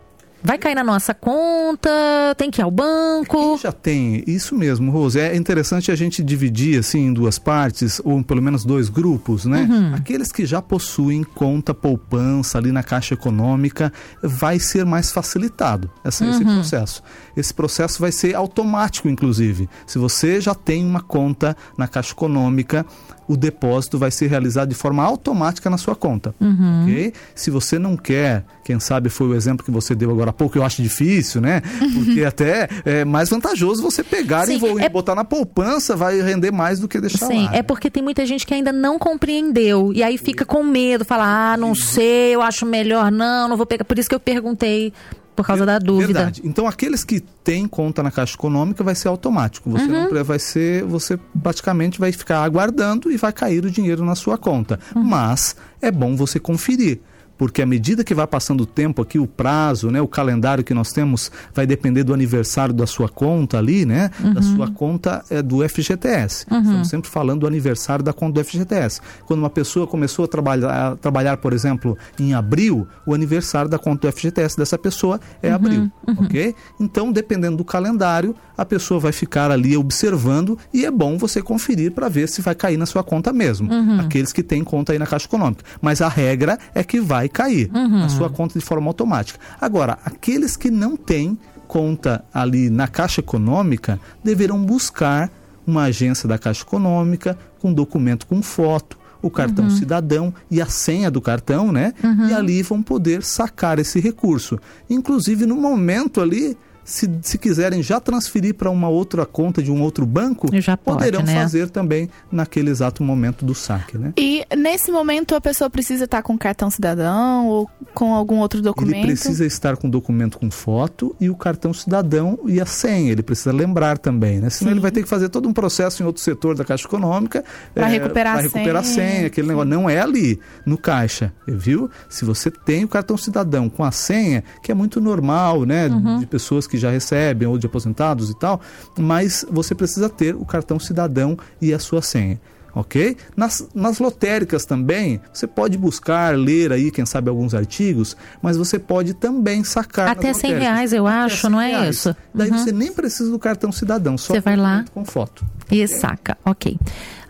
Vai 0.44 0.58
cair 0.58 0.74
na 0.76 0.84
nossa 0.84 1.14
conta? 1.14 1.90
Tem 2.38 2.50
que 2.50 2.62
ir 2.62 2.64
ao 2.64 2.72
banco? 2.72 3.58
Já 3.62 3.72
tem, 3.72 4.24
isso 4.26 4.56
mesmo, 4.56 4.92
Rose. 4.92 5.20
É 5.20 5.36
interessante 5.36 5.92
a 5.92 5.96
gente 5.96 6.24
dividir 6.24 6.80
assim 6.80 7.08
em 7.08 7.14
duas 7.14 7.38
partes, 7.38 8.02
ou 8.04 8.24
pelo 8.24 8.42
menos 8.42 8.66
dois 8.66 8.90
grupos, 8.90 9.46
né? 9.46 9.68
Uhum. 9.70 9.94
Aqueles 9.96 10.32
que 10.32 10.46
já 10.46 10.62
possuem 10.62 11.24
conta 11.24 11.74
poupança 11.74 12.58
ali 12.58 12.72
na 12.72 12.82
Caixa 12.82 13.14
Econômica, 13.14 13.94
vai 14.22 14.58
ser 14.60 14.86
mais 14.86 15.12
facilitado 15.12 15.90
essa, 16.04 16.26
esse 16.26 16.44
Uhum. 16.44 16.56
processo. 16.56 17.04
Esse 17.38 17.54
processo 17.54 18.00
vai 18.02 18.12
ser 18.12 18.36
automático, 18.36 19.08
inclusive. 19.08 19.70
Se 19.86 19.98
você 20.00 20.42
já 20.42 20.56
tem 20.56 20.84
uma 20.84 21.02
conta 21.02 21.56
na 21.78 21.88
Caixa 21.88 22.14
Econômica, 22.14 22.86
o 23.32 23.38
depósito 23.38 23.98
vai 23.98 24.12
ser 24.12 24.28
realizado 24.28 24.70
de 24.70 24.76
forma 24.76 25.04
automática 25.04 25.70
na 25.70 25.78
sua 25.78 25.96
conta. 25.96 26.36
Uhum. 26.40 26.84
ok? 26.84 27.14
Se 27.34 27.50
você 27.50 27.80
não 27.80 27.96
quer, 27.96 28.44
quem 28.66 28.80
sabe 28.80 29.10
foi 29.10 29.28
o 29.28 29.36
exemplo 29.36 29.66
que 29.66 29.72
você 29.72 29.96
deu 29.96 30.12
agora 30.12 30.32
há 30.32 30.34
pouco, 30.34 30.58
eu 30.58 30.64
acho 30.64 30.82
difícil, 30.82 31.40
né? 31.40 31.62
Porque 31.94 32.24
até 32.26 32.68
é 32.84 33.06
mais 33.06 33.30
vantajojoso 33.30 33.82
você 33.82 34.04
pegar 34.04 34.46
Sim, 34.46 34.60
e 34.62 34.82
e 34.82 34.84
é- 34.84 34.90
botar 34.90 35.16
na 35.16 35.24
poupança, 35.24 35.96
vai 35.96 36.22
render 36.22 36.52
mais 36.52 36.80
do 36.80 36.88
que 36.88 37.00
deixar 37.00 37.28
Sim, 37.28 37.46
lá. 37.46 37.56
é 37.56 37.64
porque 37.64 37.90
tem 37.90 38.04
muita 38.04 38.26
gente 38.26 38.46
que 38.46 38.54
ainda 38.54 38.72
não 38.74 39.00
compreendeu. 39.00 39.92
E 39.94 40.04
aí 40.04 40.18
fica 40.18 40.44
com 40.46 40.64
medo, 40.64 41.06
fala, 41.06 41.54
ah, 41.54 41.58
não 41.58 41.74
sei, 41.74 42.36
eu 42.36 42.42
acho 42.42 42.66
melhor 42.66 43.12
não, 43.12 43.48
não 43.48 43.56
vou 43.58 43.66
pegar. 43.66 43.86
Por 43.86 43.98
isso 43.98 44.10
que 44.10 44.16
eu 44.16 44.20
perguntei, 44.20 44.92
por 45.36 45.46
causa 45.46 45.66
da 45.66 45.80
dúvida. 45.80 46.14
Verdade. 46.14 46.42
Então 46.44 46.68
aqueles 46.68 47.04
que 47.04 47.20
têm 47.20 47.68
conta 47.68 48.04
na 48.04 48.12
Caixa 48.12 48.36
Econômica 48.36 48.84
vai 48.84 48.96
ser 48.96 49.08
automático. 49.08 49.70
Você 49.70 49.86
Uhum. 49.86 50.14
não 50.14 50.24
vai 50.24 50.40
ser, 50.40 50.84
você 50.84 51.18
praticamente 51.42 52.00
vai 52.00 52.12
ficar 52.12 52.44
aguardando 52.44 53.12
e 53.12 53.18
vai 53.18 53.32
cair 53.34 53.66
o 53.66 53.72
dinheiro 53.72 54.04
na 54.06 54.16
sua 54.16 54.38
conta. 54.38 54.80
Uhum. 54.96 55.04
Mas 55.04 55.56
é 55.82 55.92
bom 55.92 56.16
você 56.16 56.40
conferir. 56.40 57.00
Porque 57.42 57.60
à 57.60 57.66
medida 57.66 58.04
que 58.04 58.14
vai 58.14 58.28
passando 58.28 58.62
o 58.62 58.66
tempo 58.68 59.02
aqui, 59.02 59.18
o 59.18 59.26
prazo, 59.26 59.90
né, 59.90 60.00
o 60.00 60.08
calendário 60.08 60.64
que 60.64 60.76
nós 60.76 60.92
temos 60.92 61.32
vai 61.56 61.66
depender 61.66 62.04
do 62.04 62.14
aniversário 62.14 62.72
da 62.72 62.86
sua 62.86 63.10
conta 63.10 63.58
ali, 63.58 63.84
né? 63.84 64.12
Da 64.20 64.42
Uhum. 64.42 64.56
sua 64.56 64.70
conta 64.70 65.24
é, 65.28 65.42
do 65.42 65.68
FGTS. 65.68 66.46
Estamos 66.52 66.88
sempre 66.88 67.10
falando 67.10 67.40
do 67.40 67.48
aniversário 67.48 68.06
da 68.06 68.14
conta 68.14 68.34
do 68.40 68.46
FGTS. 68.46 69.02
Quando 69.26 69.40
uma 69.40 69.50
pessoa 69.50 69.88
começou 69.88 70.26
a 70.26 70.28
trabalhar, 70.28 70.92
a 70.92 70.96
trabalhar, 70.96 71.38
por 71.38 71.52
exemplo, 71.52 71.98
em 72.20 72.36
abril, 72.36 72.88
o 73.08 73.14
aniversário 73.16 73.68
da 73.72 73.80
conta 73.80 74.08
do 74.08 74.14
FGTS 74.16 74.56
dessa 74.56 74.78
pessoa 74.78 75.20
é 75.42 75.50
Uhum, 75.50 75.56
abril, 75.56 75.92
ok? 76.20 76.54
Então, 76.80 77.12
dependendo 77.12 77.58
do 77.58 77.66
calendário, 77.66 78.36
a 78.56 78.64
pessoa 78.64 79.00
vai 79.00 79.12
ficar 79.12 79.50
ali 79.50 79.76
observando 79.76 80.60
e 80.72 80.86
é 80.86 80.92
bom 80.92 81.18
você 81.18 81.42
conferir 81.42 81.92
para 81.92 82.08
ver 82.08 82.30
se 82.30 82.40
vai 82.40 82.54
cair 82.54 82.78
na 82.78 82.86
sua 82.86 83.04
conta 83.04 83.34
mesmo. 83.34 83.74
Uhum. 83.74 84.00
Aqueles 84.00 84.32
que 84.32 84.44
têm 84.44 84.64
conta 84.64 84.94
aí 84.94 85.00
na 85.00 85.08
Caixa 85.08 85.26
Econômica. 85.26 85.64
Mas 85.82 86.02
a 86.04 86.08
regra 86.08 86.60
é 86.76 86.84
que 86.84 87.00
vai 87.02 87.31
cair 87.32 87.70
Uhum. 87.74 88.00
na 88.00 88.10
sua 88.10 88.30
conta 88.30 88.58
de 88.60 88.64
forma 88.66 88.88
automática. 88.88 89.40
Agora, 89.60 89.98
aqueles 90.06 90.56
que 90.58 90.70
não 90.70 90.96
têm 90.96 91.38
conta 91.68 92.24
ali 92.34 92.70
na 92.70 92.88
Caixa 92.88 93.22
Econômica 93.22 94.00
deverão 94.24 94.62
buscar 94.64 95.32
uma 95.66 95.84
agência 95.84 96.28
da 96.28 96.38
Caixa 96.38 96.64
Econômica 96.64 97.38
com 97.60 97.74
documento 97.74 98.26
com 98.28 98.42
foto, 98.42 99.00
o 99.22 99.30
cartão 99.30 99.70
cidadão 99.70 100.34
e 100.50 100.60
a 100.60 100.66
senha 100.66 101.10
do 101.12 101.22
cartão, 101.22 101.72
né? 101.72 101.94
E 102.30 102.34
ali 102.34 102.62
vão 102.64 102.82
poder 102.82 103.24
sacar 103.24 103.78
esse 103.80 104.00
recurso. 104.00 104.58
Inclusive, 104.90 105.46
no 105.46 105.56
momento 105.56 106.20
ali, 106.20 106.58
se, 106.92 107.10
se 107.22 107.38
quiserem 107.38 107.82
já 107.82 108.00
transferir 108.02 108.54
para 108.54 108.70
uma 108.70 108.90
outra 108.90 109.26
conta 109.26 109.64
de 109.64 109.72
um 109.72 109.82
outro 109.82 110.06
banco, 110.06 110.50
Já 110.60 110.76
pode, 110.76 110.98
poderão 110.98 111.24
né? 111.24 111.34
fazer 111.34 111.70
também 111.70 112.10
naquele 112.30 112.70
exato 112.70 113.02
momento 113.02 113.46
do 113.46 113.56
saque, 113.56 113.98
né? 113.98 114.12
E 114.18 114.46
nesse 114.58 114.92
momento 114.92 115.34
a 115.34 115.40
pessoa 115.40 115.70
precisa 115.70 116.04
estar 116.04 116.22
com 116.22 116.38
cartão 116.38 116.70
cidadão 116.70 117.48
ou 117.48 117.70
com 117.94 118.14
algum 118.14 118.40
outro 118.40 118.62
documento? 118.62 118.96
Ele 118.98 119.08
precisa 119.08 119.46
estar 119.46 119.78
com 119.78 119.88
o 119.88 119.92
documento 119.92 120.38
com 120.38 120.52
foto 120.52 121.16
e 121.20 121.30
o 121.30 121.36
cartão 121.36 121.74
cidadão 121.74 122.38
e 122.46 122.60
a 122.60 122.66
senha. 122.66 123.12
Ele 123.12 123.24
precisa 123.24 123.54
lembrar 123.54 123.98
também, 123.98 124.40
né? 124.40 124.50
Senão 124.50 124.70
Sim. 124.70 124.74
ele 124.74 124.82
vai 124.82 124.92
ter 124.92 125.02
que 125.02 125.10
fazer 125.10 125.30
todo 125.30 125.48
um 125.48 125.54
processo 125.54 126.04
em 126.04 126.06
outro 126.06 126.22
setor 126.22 126.56
da 126.56 126.66
Caixa 126.66 126.86
Econômica 126.86 127.44
Pra 127.74 127.88
recuperar 127.88 128.34
pra 128.34 128.40
a 128.40 128.44
recuperar 128.44 128.82
a 128.82 128.84
senha. 128.86 129.10
senha. 129.12 129.28
Aquele 129.28 129.48
negócio 129.48 129.70
não 129.70 129.90
é 129.90 130.00
ali 130.02 130.40
no 130.66 130.78
caixa, 130.78 131.32
viu? 131.48 131.90
Se 132.10 132.26
você 132.26 132.52
tem 132.52 132.84
o 132.84 132.88
cartão 132.88 133.16
cidadão 133.16 133.70
com 133.70 133.84
a 133.84 133.92
senha, 133.92 134.44
que 134.62 134.72
é 134.72 134.76
muito 134.76 135.00
normal, 135.00 135.64
né? 135.66 135.88
Uhum. 135.88 136.20
De 136.20 136.26
pessoas 136.26 136.68
que 136.68 136.78
já 136.82 136.92
recebem 136.92 137.48
ou 137.48 137.58
de 137.58 137.68
aposentados 137.68 138.30
e 138.30 138.38
tal, 138.38 138.60
mas 138.98 139.46
você 139.50 139.74
precisa 139.76 140.10
ter 140.10 140.36
o 140.36 140.46
cartão 140.46 140.80
cidadão 140.80 141.38
e 141.62 141.74
a 141.74 141.80
sua 141.80 142.02
senha. 142.02 142.40
ok? 142.74 143.18
Nas, 143.36 143.68
nas 143.74 144.00
lotéricas 144.00 144.66
também, 144.66 145.20
você 145.34 145.46
pode 145.46 145.78
buscar, 145.78 146.38
ler 146.38 146.72
aí, 146.72 146.92
quem 146.92 147.06
sabe, 147.06 147.30
alguns 147.30 147.54
artigos, 147.54 148.16
mas 148.42 148.58
você 148.58 148.80
pode 148.80 149.14
também 149.14 149.64
sacar. 149.64 150.10
Até 150.10 150.34
100 150.34 150.54
reais, 150.54 150.94
eu 150.94 151.08
acho, 151.08 151.50
não 151.50 151.60
é 151.60 151.70
reais. 151.70 151.98
isso? 151.98 152.16
Daí 152.34 152.50
uhum. 152.50 152.58
você 152.58 152.72
nem 152.72 152.92
precisa 152.92 153.30
do 153.30 153.40
cartão 153.40 153.72
cidadão, 153.72 154.18
só 154.18 154.34
você 154.34 154.40
vai 154.40 154.56
lá 154.56 154.86
com 154.94 155.04
foto. 155.06 155.46
E 155.70 155.88
saca, 155.88 156.38
ok. 156.46 156.78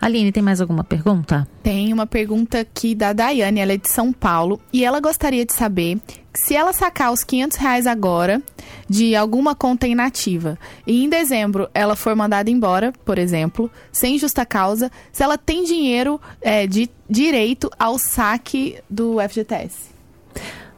Aline, 0.00 0.32
tem 0.32 0.42
mais 0.42 0.60
alguma 0.60 0.82
pergunta? 0.82 1.46
Tem 1.62 1.92
uma 1.92 2.08
pergunta 2.08 2.58
aqui 2.58 2.92
da 2.92 3.12
Daiane, 3.12 3.60
ela 3.60 3.72
é 3.72 3.76
de 3.76 3.88
São 3.88 4.12
Paulo, 4.12 4.60
e 4.72 4.84
ela 4.84 4.98
gostaria 4.98 5.46
de 5.46 5.52
saber 5.52 6.00
se 6.34 6.56
ela 6.56 6.72
sacar 6.72 7.12
os 7.12 7.22
500 7.22 7.56
reais 7.56 7.86
agora 7.86 8.42
de 8.88 9.14
alguma 9.14 9.54
conta 9.54 9.86
inativa 9.86 10.58
e 10.86 11.04
em 11.04 11.08
dezembro 11.08 11.68
ela 11.74 11.96
for 11.96 12.14
mandada 12.14 12.50
embora, 12.50 12.92
por 13.04 13.18
exemplo, 13.18 13.70
sem 13.90 14.18
justa 14.18 14.44
causa, 14.44 14.90
se 15.12 15.22
ela 15.22 15.38
tem 15.38 15.64
dinheiro 15.64 16.20
é, 16.40 16.66
de 16.66 16.90
direito 17.08 17.70
ao 17.78 17.98
saque 17.98 18.78
do 18.88 19.16
FGTS. 19.20 19.92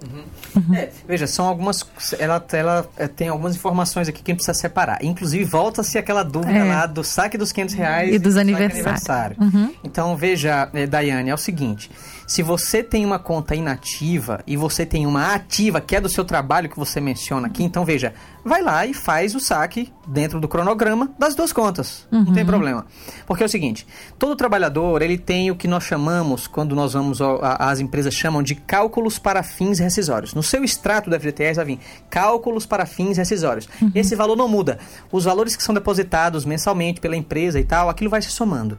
Uhum. 0.02 0.24
Uhum. 0.56 0.74
É, 0.74 0.90
veja, 1.06 1.26
são 1.26 1.46
algumas. 1.46 1.84
Ela, 2.18 2.44
ela 2.52 2.86
é, 2.96 3.08
tem 3.08 3.28
algumas 3.28 3.56
informações 3.56 4.08
aqui 4.08 4.22
que 4.22 4.30
a 4.30 4.32
gente 4.32 4.44
precisa 4.44 4.56
separar. 4.56 5.04
Inclusive, 5.04 5.44
volta-se 5.44 5.98
aquela 5.98 6.22
dúvida 6.22 6.58
é. 6.58 6.64
lá 6.64 6.86
do 6.86 7.02
saque 7.02 7.36
dos 7.36 7.50
500 7.50 7.74
reais 7.74 8.14
e 8.14 8.18
dos 8.18 8.36
aniversários. 8.36 8.86
aniversário. 8.86 9.36
Uhum. 9.40 9.74
Então, 9.82 10.16
veja, 10.16 10.68
é, 10.72 10.86
Daiane, 10.86 11.30
é 11.30 11.34
o 11.34 11.38
seguinte: 11.38 11.90
se 12.26 12.42
você 12.42 12.82
tem 12.82 13.04
uma 13.04 13.18
conta 13.18 13.54
inativa 13.54 14.40
e 14.46 14.56
você 14.56 14.86
tem 14.86 15.06
uma 15.06 15.34
ativa, 15.34 15.80
que 15.80 15.96
é 15.96 16.00
do 16.00 16.08
seu 16.08 16.24
trabalho 16.24 16.68
que 16.68 16.78
você 16.78 17.00
menciona 17.00 17.46
aqui, 17.46 17.62
então 17.62 17.84
veja, 17.84 18.14
vai 18.44 18.62
lá 18.62 18.86
e 18.86 18.94
faz 18.94 19.34
o 19.34 19.40
saque 19.40 19.92
dentro 20.06 20.40
do 20.40 20.48
cronograma 20.48 21.12
das 21.18 21.34
duas 21.34 21.52
contas. 21.52 22.06
Uhum. 22.10 22.24
Não 22.24 22.32
tem 22.32 22.42
uhum. 22.42 22.48
problema. 22.48 22.86
Porque 23.26 23.42
é 23.42 23.46
o 23.46 23.48
seguinte, 23.48 23.86
todo 24.18 24.36
trabalhador, 24.36 25.02
ele 25.02 25.18
tem 25.18 25.50
o 25.50 25.56
que 25.56 25.68
nós 25.68 25.84
chamamos, 25.84 26.46
quando 26.46 26.74
nós 26.74 26.92
vamos, 26.92 27.20
as 27.42 27.80
empresas 27.80 28.14
chamam 28.14 28.42
de 28.42 28.54
cálculos 28.54 29.18
para 29.18 29.42
fins 29.42 29.78
rescisórios. 29.78 30.34
No 30.34 30.42
seu 30.42 30.64
extrato 30.64 31.10
da 31.10 31.18
FGTS 31.18 31.56
vai 31.56 31.64
vir 31.64 31.78
cálculos 32.10 32.66
para 32.66 32.86
fins 32.86 33.16
rescisórios. 33.16 33.68
Uhum. 33.80 33.92
Esse 33.94 34.14
valor 34.16 34.36
não 34.36 34.48
muda. 34.48 34.78
Os 35.12 35.24
valores 35.24 35.56
que 35.56 35.62
são 35.62 35.74
depositados 35.74 36.44
mensalmente 36.44 37.00
pela 37.00 37.16
empresa 37.16 37.60
e 37.60 37.64
tal, 37.64 37.88
aquilo 37.88 38.10
vai 38.10 38.22
se 38.22 38.30
somando. 38.30 38.78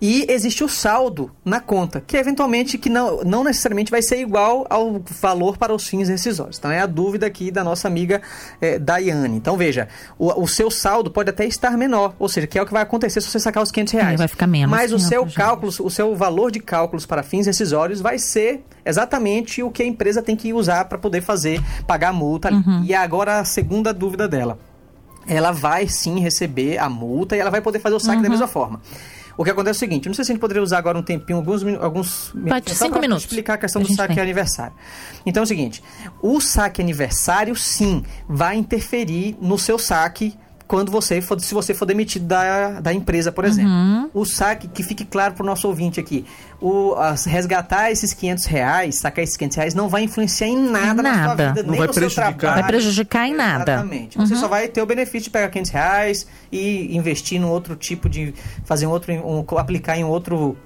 E 0.00 0.24
existe 0.28 0.64
o 0.64 0.68
saldo 0.68 1.30
na 1.44 1.60
conta, 1.60 2.02
que 2.04 2.16
eventualmente 2.16 2.78
que 2.78 2.88
não, 2.88 3.22
não 3.22 3.44
necessariamente 3.44 3.90
vai 3.90 4.00
ser 4.02 4.18
igual 4.18 4.66
ao 4.70 5.00
valor 5.20 5.58
para 5.58 5.74
os 5.74 5.86
fins 5.86 6.08
rescisórios. 6.08 6.58
Então 6.58 6.70
é 6.70 6.80
a 6.80 6.86
dúvida 6.86 7.26
aqui 7.26 7.50
da 7.50 7.62
nossa 7.62 7.86
amiga 7.86 8.22
é, 8.60 8.78
Daiane. 8.78 9.36
Então 9.36 9.56
veja, 9.56 9.88
o, 10.18 10.42
o, 10.42 10.48
seu 10.48 10.70
saldo 10.70 11.10
pode 11.10 11.30
até 11.30 11.44
estar 11.44 11.76
menor, 11.76 12.14
ou 12.18 12.28
seja, 12.28 12.46
que 12.46 12.58
é 12.58 12.62
o 12.62 12.66
que 12.66 12.72
vai 12.72 12.82
acontecer 12.82 13.20
se 13.20 13.28
você 13.28 13.38
sacar 13.38 13.62
os 13.62 13.70
500 13.70 13.92
reais. 13.92 14.18
vai 14.18 14.28
ficar 14.28 14.46
menos. 14.46 14.70
Mas 14.70 14.92
o 14.92 14.98
seu 14.98 15.26
cálculo, 15.26 15.72
o 15.80 15.90
seu 15.90 16.16
valor 16.16 16.50
de 16.50 16.60
cálculos 16.60 17.04
para 17.04 17.22
fins 17.22 17.46
rescisórios 17.46 18.00
vai 18.00 18.18
ser 18.18 18.64
exatamente 18.84 19.62
o 19.62 19.70
que 19.70 19.82
a 19.82 19.86
empresa 19.86 20.22
tem 20.22 20.34
que 20.34 20.52
usar 20.52 20.86
para 20.86 20.96
poder 20.96 21.20
fazer, 21.20 21.60
pagar 21.86 22.08
a 22.08 22.12
multa. 22.12 22.52
Uhum. 22.52 22.82
E 22.84 22.94
agora 22.94 23.38
a 23.38 23.44
segunda 23.44 23.92
dúvida 23.92 24.26
dela. 24.26 24.58
Ela 25.26 25.52
vai 25.52 25.86
sim 25.86 26.18
receber 26.18 26.78
a 26.78 26.88
multa 26.88 27.36
e 27.36 27.40
ela 27.40 27.50
vai 27.50 27.60
poder 27.60 27.78
fazer 27.78 27.94
o 27.94 28.00
saque 28.00 28.16
uhum. 28.16 28.22
da 28.22 28.28
mesma 28.30 28.48
forma. 28.48 28.80
O 29.36 29.44
que 29.44 29.50
acontece 29.50 29.76
é 29.76 29.78
o 29.78 29.88
seguinte, 29.88 30.06
não 30.08 30.14
sei 30.14 30.24
se 30.24 30.32
a 30.32 30.34
gente 30.34 30.40
poderia 30.40 30.62
usar 30.62 30.78
agora 30.78 30.98
um 30.98 31.02
tempinho, 31.02 31.38
alguns, 31.38 31.62
alguns 31.80 32.32
minutos, 32.34 32.76
cinco 32.76 32.98
minutos. 32.98 33.24
explicar 33.24 33.54
a 33.54 33.58
questão 33.58 33.80
a 33.80 33.84
do 33.84 33.94
saque 33.94 34.14
tem. 34.14 34.22
aniversário. 34.22 34.74
Então 35.24 35.42
é 35.42 35.44
o 35.44 35.46
seguinte, 35.46 35.82
o 36.20 36.40
saque 36.40 36.80
aniversário, 36.80 37.54
sim, 37.56 38.04
vai 38.28 38.56
interferir 38.56 39.36
no 39.40 39.58
seu 39.58 39.78
saque 39.78 40.36
quando 40.70 40.92
você 40.92 41.20
for, 41.20 41.40
se 41.40 41.52
você 41.52 41.74
for 41.74 41.84
demitido 41.84 42.26
da, 42.26 42.78
da 42.78 42.94
empresa, 42.94 43.32
por 43.32 43.44
exemplo. 43.44 43.72
Uhum. 43.72 44.08
O 44.14 44.24
saque, 44.24 44.68
que 44.68 44.84
fique 44.84 45.04
claro 45.04 45.34
para 45.34 45.42
o 45.42 45.46
nosso 45.46 45.66
ouvinte 45.66 45.98
aqui, 45.98 46.24
o, 46.60 46.94
as, 46.94 47.24
resgatar 47.24 47.90
esses 47.90 48.14
500 48.14 48.44
reais, 48.44 48.94
sacar 48.94 49.24
esses 49.24 49.36
500 49.36 49.56
reais, 49.56 49.74
não 49.74 49.88
vai 49.88 50.04
influenciar 50.04 50.46
em 50.46 50.56
nada, 50.56 51.02
nada. 51.02 51.02
na 51.02 51.24
sua 51.24 51.34
vida, 51.34 51.62
não 51.64 51.70
nem 51.70 51.78
vai 51.80 51.88
no 51.88 51.92
prejudicar. 51.92 52.30
seu 52.30 52.38
trabalho. 52.38 52.62
Vai 52.62 52.70
prejudicar 52.70 53.26
em 53.26 53.34
nada. 53.34 53.72
Exatamente. 53.72 54.16
Uhum. 54.16 54.26
Você 54.26 54.36
só 54.36 54.46
vai 54.46 54.68
ter 54.68 54.80
o 54.80 54.86
benefício 54.86 55.22
de 55.22 55.30
pegar 55.30 55.48
500 55.48 55.70
reais 55.72 56.26
e 56.52 56.96
investir 56.96 57.40
num 57.40 57.48
outro 57.48 57.74
tipo 57.74 58.08
de... 58.08 58.32
fazer 58.64 58.86
um 58.86 58.90
outro... 58.90 59.12
Um, 59.12 59.58
aplicar 59.58 59.98
em 59.98 60.04
outro 60.04 60.56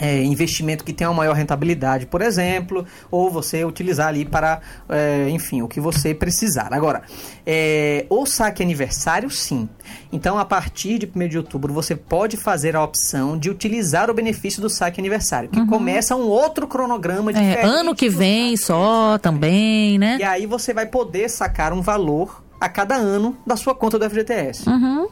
é, 0.00 0.22
investimento 0.22 0.84
que 0.84 0.92
tenha 0.92 1.10
uma 1.10 1.18
maior 1.18 1.34
rentabilidade, 1.34 2.06
por 2.06 2.22
exemplo, 2.22 2.86
ou 3.10 3.30
você 3.30 3.64
utilizar 3.64 4.08
ali 4.08 4.24
para, 4.24 4.60
é, 4.88 5.28
enfim, 5.28 5.62
o 5.62 5.68
que 5.68 5.80
você 5.80 6.14
precisar. 6.14 6.72
Agora, 6.72 7.02
é, 7.46 8.06
o 8.08 8.24
saque 8.24 8.62
aniversário, 8.62 9.30
sim. 9.30 9.68
Então, 10.12 10.38
a 10.38 10.44
partir 10.44 10.98
de 10.98 11.10
1 11.14 11.28
de 11.28 11.38
outubro, 11.38 11.72
você 11.72 11.94
pode 11.94 12.36
fazer 12.36 12.74
a 12.74 12.82
opção 12.82 13.36
de 13.36 13.50
utilizar 13.50 14.10
o 14.10 14.14
benefício 14.14 14.62
do 14.62 14.70
saque 14.70 15.00
aniversário, 15.00 15.48
que 15.48 15.58
uhum. 15.58 15.66
começa 15.66 16.16
um 16.16 16.26
outro 16.26 16.66
cronograma 16.66 17.30
é, 17.30 17.34
diferente. 17.34 17.66
ano 17.66 17.94
que 17.94 18.08
vem 18.08 18.56
só 18.56 19.18
também, 19.18 19.98
né? 19.98 20.16
E 20.20 20.24
aí 20.24 20.46
você 20.46 20.72
vai 20.72 20.86
poder 20.86 21.28
sacar 21.28 21.72
um 21.72 21.82
valor 21.82 22.42
a 22.60 22.68
cada 22.68 22.94
ano 22.94 23.36
da 23.46 23.56
sua 23.56 23.74
conta 23.74 23.98
do 23.98 24.08
FGTS. 24.08 24.68
Uhum. 24.68 25.08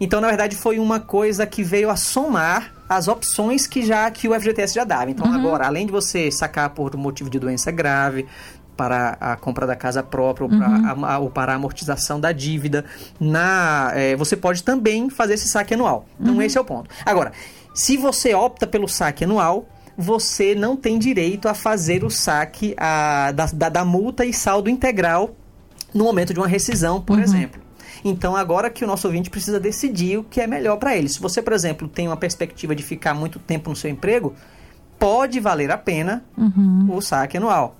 Então, 0.00 0.20
na 0.20 0.28
verdade, 0.28 0.56
foi 0.56 0.78
uma 0.78 0.98
coisa 0.98 1.46
que 1.46 1.62
veio 1.62 1.90
a 1.90 1.96
somar 1.96 2.79
as 2.90 3.06
opções 3.06 3.68
que 3.68 3.82
já 3.82 4.10
que 4.10 4.28
o 4.28 4.34
FGTS 4.34 4.74
já 4.74 4.82
dava. 4.82 5.12
Então, 5.12 5.24
uhum. 5.24 5.32
agora, 5.32 5.64
além 5.64 5.86
de 5.86 5.92
você 5.92 6.28
sacar 6.28 6.70
por 6.70 6.96
motivo 6.96 7.30
de 7.30 7.38
doença 7.38 7.70
grave, 7.70 8.26
para 8.76 9.16
a 9.20 9.36
compra 9.36 9.64
da 9.64 9.76
casa 9.76 10.02
própria 10.02 10.46
ou, 10.46 10.50
uhum. 10.50 11.04
a, 11.04 11.18
ou 11.20 11.30
para 11.30 11.52
a 11.52 11.54
amortização 11.54 12.18
da 12.18 12.32
dívida, 12.32 12.84
na, 13.20 13.92
é, 13.94 14.16
você 14.16 14.36
pode 14.36 14.64
também 14.64 15.08
fazer 15.08 15.34
esse 15.34 15.46
saque 15.46 15.74
anual. 15.74 16.04
Então, 16.18 16.34
uhum. 16.34 16.42
esse 16.42 16.58
é 16.58 16.60
o 16.60 16.64
ponto. 16.64 16.90
Agora, 17.06 17.30
se 17.72 17.96
você 17.96 18.34
opta 18.34 18.66
pelo 18.66 18.88
saque 18.88 19.22
anual, 19.22 19.68
você 19.96 20.56
não 20.56 20.74
tem 20.74 20.98
direito 20.98 21.46
a 21.46 21.54
fazer 21.54 22.02
o 22.02 22.10
saque 22.10 22.74
a, 22.76 23.30
da, 23.30 23.46
da, 23.46 23.68
da 23.68 23.84
multa 23.84 24.24
e 24.24 24.32
saldo 24.32 24.68
integral 24.68 25.36
no 25.94 26.02
momento 26.02 26.34
de 26.34 26.40
uma 26.40 26.48
rescisão, 26.48 27.00
por 27.00 27.18
uhum. 27.18 27.22
exemplo. 27.22 27.69
Então, 28.04 28.34
agora 28.36 28.70
que 28.70 28.84
o 28.84 28.86
nosso 28.86 29.06
ouvinte 29.06 29.30
precisa 29.30 29.60
decidir 29.60 30.18
o 30.18 30.24
que 30.24 30.40
é 30.40 30.46
melhor 30.46 30.76
para 30.76 30.96
ele. 30.96 31.08
Se 31.08 31.20
você, 31.20 31.42
por 31.42 31.52
exemplo, 31.52 31.88
tem 31.88 32.06
uma 32.06 32.16
perspectiva 32.16 32.74
de 32.74 32.82
ficar 32.82 33.14
muito 33.14 33.38
tempo 33.38 33.70
no 33.70 33.76
seu 33.76 33.90
emprego, 33.90 34.34
pode 34.98 35.40
valer 35.40 35.70
a 35.70 35.78
pena 35.78 36.24
uhum. 36.36 36.88
o 36.90 37.00
saque 37.00 37.36
anual. 37.36 37.76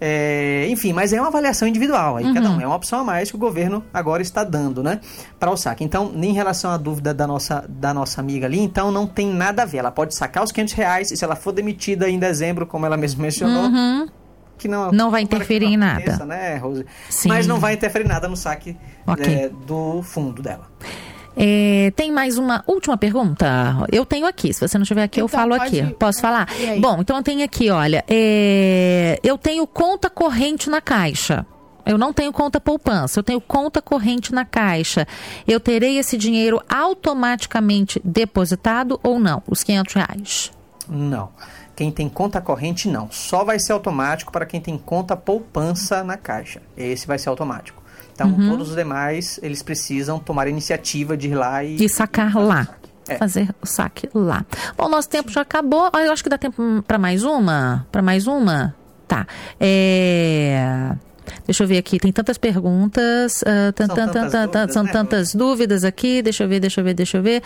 É, 0.00 0.68
enfim, 0.70 0.92
mas 0.92 1.12
é 1.12 1.20
uma 1.20 1.26
avaliação 1.26 1.66
individual. 1.66 2.16
Aí 2.16 2.24
uhum. 2.24 2.34
cada 2.34 2.50
um 2.50 2.60
é 2.60 2.66
uma 2.66 2.76
opção 2.76 3.00
a 3.00 3.04
mais 3.04 3.30
que 3.30 3.36
o 3.36 3.38
governo 3.38 3.84
agora 3.92 4.22
está 4.22 4.44
dando, 4.44 4.82
né? 4.82 5.00
Para 5.40 5.50
o 5.50 5.56
saque. 5.56 5.82
Então, 5.82 6.12
em 6.14 6.32
relação 6.32 6.70
à 6.70 6.76
dúvida 6.76 7.12
da 7.12 7.26
nossa, 7.26 7.64
da 7.68 7.92
nossa 7.92 8.20
amiga 8.20 8.46
ali, 8.46 8.60
então 8.60 8.92
não 8.92 9.06
tem 9.06 9.32
nada 9.32 9.62
a 9.62 9.66
ver. 9.66 9.78
Ela 9.78 9.90
pode 9.90 10.14
sacar 10.14 10.44
os 10.44 10.52
500 10.52 10.74
reais 10.74 11.10
e 11.10 11.16
se 11.16 11.24
ela 11.24 11.34
for 11.34 11.52
demitida 11.52 12.08
em 12.08 12.18
dezembro, 12.18 12.64
como 12.64 12.86
ela 12.86 12.96
mesma 12.96 13.22
mencionou, 13.22 13.64
uhum 13.64 14.06
que 14.58 14.68
não, 14.68 14.90
não 14.90 15.10
vai 15.10 15.22
interferir 15.22 15.66
não 15.66 15.72
em 15.72 15.76
nada. 15.76 16.26
Né, 16.26 16.56
Rose? 16.56 16.84
Sim. 17.08 17.28
Mas 17.28 17.46
não 17.46 17.58
vai 17.58 17.74
interferir 17.74 18.06
nada 18.06 18.28
no 18.28 18.36
saque 18.36 18.76
okay. 19.06 19.34
é, 19.34 19.48
do 19.48 20.02
fundo 20.02 20.42
dela. 20.42 20.68
É, 21.40 21.92
tem 21.94 22.10
mais 22.10 22.36
uma 22.36 22.64
última 22.66 22.96
pergunta? 22.96 23.46
Eu 23.92 24.04
tenho 24.04 24.26
aqui. 24.26 24.52
Se 24.52 24.60
você 24.60 24.76
não 24.76 24.82
estiver 24.82 25.04
aqui, 25.04 25.20
então, 25.20 25.24
eu 25.24 25.28
falo 25.28 25.54
aqui. 25.54 25.82
Posso 25.94 26.20
falar? 26.20 26.48
Bom, 26.80 26.98
então 27.00 27.16
eu 27.16 27.22
tenho 27.22 27.44
aqui, 27.44 27.70
olha. 27.70 28.04
É, 28.08 29.20
eu 29.22 29.38
tenho 29.38 29.64
conta 29.66 30.10
corrente 30.10 30.68
na 30.68 30.80
caixa. 30.80 31.46
Eu 31.86 31.96
não 31.96 32.12
tenho 32.12 32.30
conta 32.32 32.60
poupança, 32.60 33.18
eu 33.18 33.22
tenho 33.22 33.40
conta 33.40 33.80
corrente 33.80 34.34
na 34.34 34.44
caixa. 34.44 35.06
Eu 35.46 35.58
terei 35.58 35.96
esse 35.96 36.18
dinheiro 36.18 36.60
automaticamente 36.68 37.98
depositado 38.04 39.00
ou 39.02 39.18
não? 39.18 39.42
Os 39.48 39.64
500 39.64 39.94
reais? 39.94 40.52
Não. 40.86 41.30
Quem 41.78 41.92
tem 41.92 42.08
conta 42.08 42.40
corrente, 42.40 42.88
não. 42.88 43.08
Só 43.08 43.44
vai 43.44 43.56
ser 43.60 43.70
automático 43.70 44.32
para 44.32 44.44
quem 44.44 44.60
tem 44.60 44.76
conta 44.76 45.16
poupança 45.16 46.02
na 46.02 46.16
caixa. 46.16 46.60
Esse 46.76 47.06
vai 47.06 47.20
ser 47.20 47.28
automático. 47.28 47.80
Então, 48.12 48.30
uhum. 48.30 48.50
todos 48.50 48.70
os 48.70 48.74
demais, 48.74 49.38
eles 49.44 49.62
precisam 49.62 50.18
tomar 50.18 50.48
a 50.48 50.50
iniciativa 50.50 51.16
de 51.16 51.28
ir 51.28 51.36
lá 51.36 51.62
e... 51.62 51.76
E 51.76 51.88
sacar 51.88 52.34
lá. 52.34 52.66
É. 53.06 53.16
Fazer 53.16 53.54
o 53.62 53.66
saque 53.66 54.10
lá. 54.12 54.44
Bom, 54.76 54.88
nosso 54.88 55.08
tempo 55.08 55.30
já 55.30 55.42
acabou. 55.42 55.88
Eu 55.94 56.10
acho 56.10 56.20
que 56.20 56.28
dá 56.28 56.36
tempo 56.36 56.82
para 56.84 56.98
mais 56.98 57.22
uma? 57.22 57.86
Para 57.92 58.02
mais 58.02 58.26
uma? 58.26 58.74
Tá. 59.06 59.24
É... 59.60 60.96
Deixa 61.46 61.64
eu 61.64 61.68
ver 61.68 61.78
aqui, 61.78 61.98
tem 61.98 62.12
tantas 62.12 62.38
perguntas, 62.38 63.42
uh, 63.42 63.74
são, 63.76 63.88
tantas, 63.88 64.32
dúvidas, 64.32 64.72
são 64.72 64.82
né? 64.82 64.92
tantas 64.92 65.34
dúvidas 65.34 65.84
aqui. 65.84 66.22
Deixa 66.22 66.44
eu 66.44 66.48
ver, 66.48 66.60
deixa 66.60 66.80
eu 66.80 66.84
ver, 66.84 66.94
deixa 66.94 67.18
eu 67.18 67.22
ver. 67.22 67.42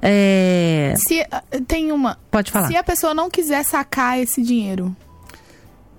É... 0.00 0.94
Se, 0.96 1.24
ah, 1.30 1.42
tem 1.66 1.92
uma. 1.92 2.18
Pode 2.30 2.50
falar. 2.50 2.68
Se 2.68 2.76
a 2.76 2.84
pessoa 2.84 3.14
não 3.14 3.30
quiser 3.30 3.64
sacar 3.64 4.18
esse 4.18 4.42
dinheiro, 4.42 4.94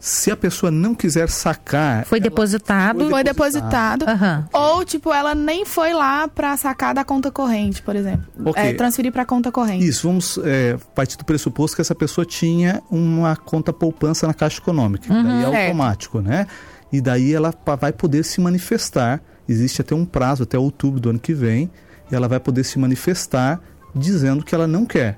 se 0.02 0.32
a 0.32 0.36
pessoa 0.36 0.72
não 0.72 0.96
quiser 0.96 1.30
sacar. 1.30 2.06
Foi 2.06 2.20
depositado. 2.20 3.08
Foi 3.08 3.24
depositado. 3.24 4.04
Uhum. 4.04 4.44
Ou, 4.52 4.84
tipo, 4.84 5.14
ela 5.14 5.36
nem 5.36 5.64
foi 5.64 5.94
lá 5.94 6.28
para 6.28 6.58
sacar 6.58 6.96
da 6.96 7.04
conta 7.04 7.30
corrente, 7.30 7.84
por 7.84 7.96
exemplo. 7.96 8.26
Okay. 8.44 8.70
É, 8.70 8.74
transferir 8.74 9.12
para 9.12 9.24
conta 9.26 9.52
corrente. 9.52 9.88
Isso, 9.88 10.08
vamos 10.08 10.40
é, 10.44 10.76
partir 10.96 11.18
do 11.18 11.24
pressuposto 11.24 11.76
que 11.76 11.82
essa 11.84 11.94
pessoa 11.94 12.26
tinha 12.26 12.82
uma 12.90 13.36
conta 13.36 13.72
poupança 13.72 14.26
na 14.26 14.34
Caixa 14.34 14.60
Econômica. 14.60 15.14
Uhum, 15.14 15.24
daí 15.24 15.54
é 15.54 15.68
automático, 15.68 16.20
né? 16.20 16.48
E 16.92 17.00
daí 17.02 17.34
ela 17.34 17.54
vai 17.80 17.94
poder 17.94 18.24
se 18.24 18.42
manifestar. 18.42 19.22
Existe 19.48 19.82
até 19.82 19.94
um 19.96 20.06
prazo, 20.06 20.44
até 20.44 20.58
outubro 20.58 21.00
do 21.00 21.10
ano 21.10 21.20
que 21.20 21.34
vem, 21.34 21.70
e 22.12 22.16
ela 22.16 22.28
vai 22.28 22.40
poder 22.40 22.64
se 22.64 22.78
manifestar 22.80 23.60
dizendo 23.94 24.44
que 24.44 24.56
ela 24.56 24.68
não 24.68 24.86
quer. 24.86 25.18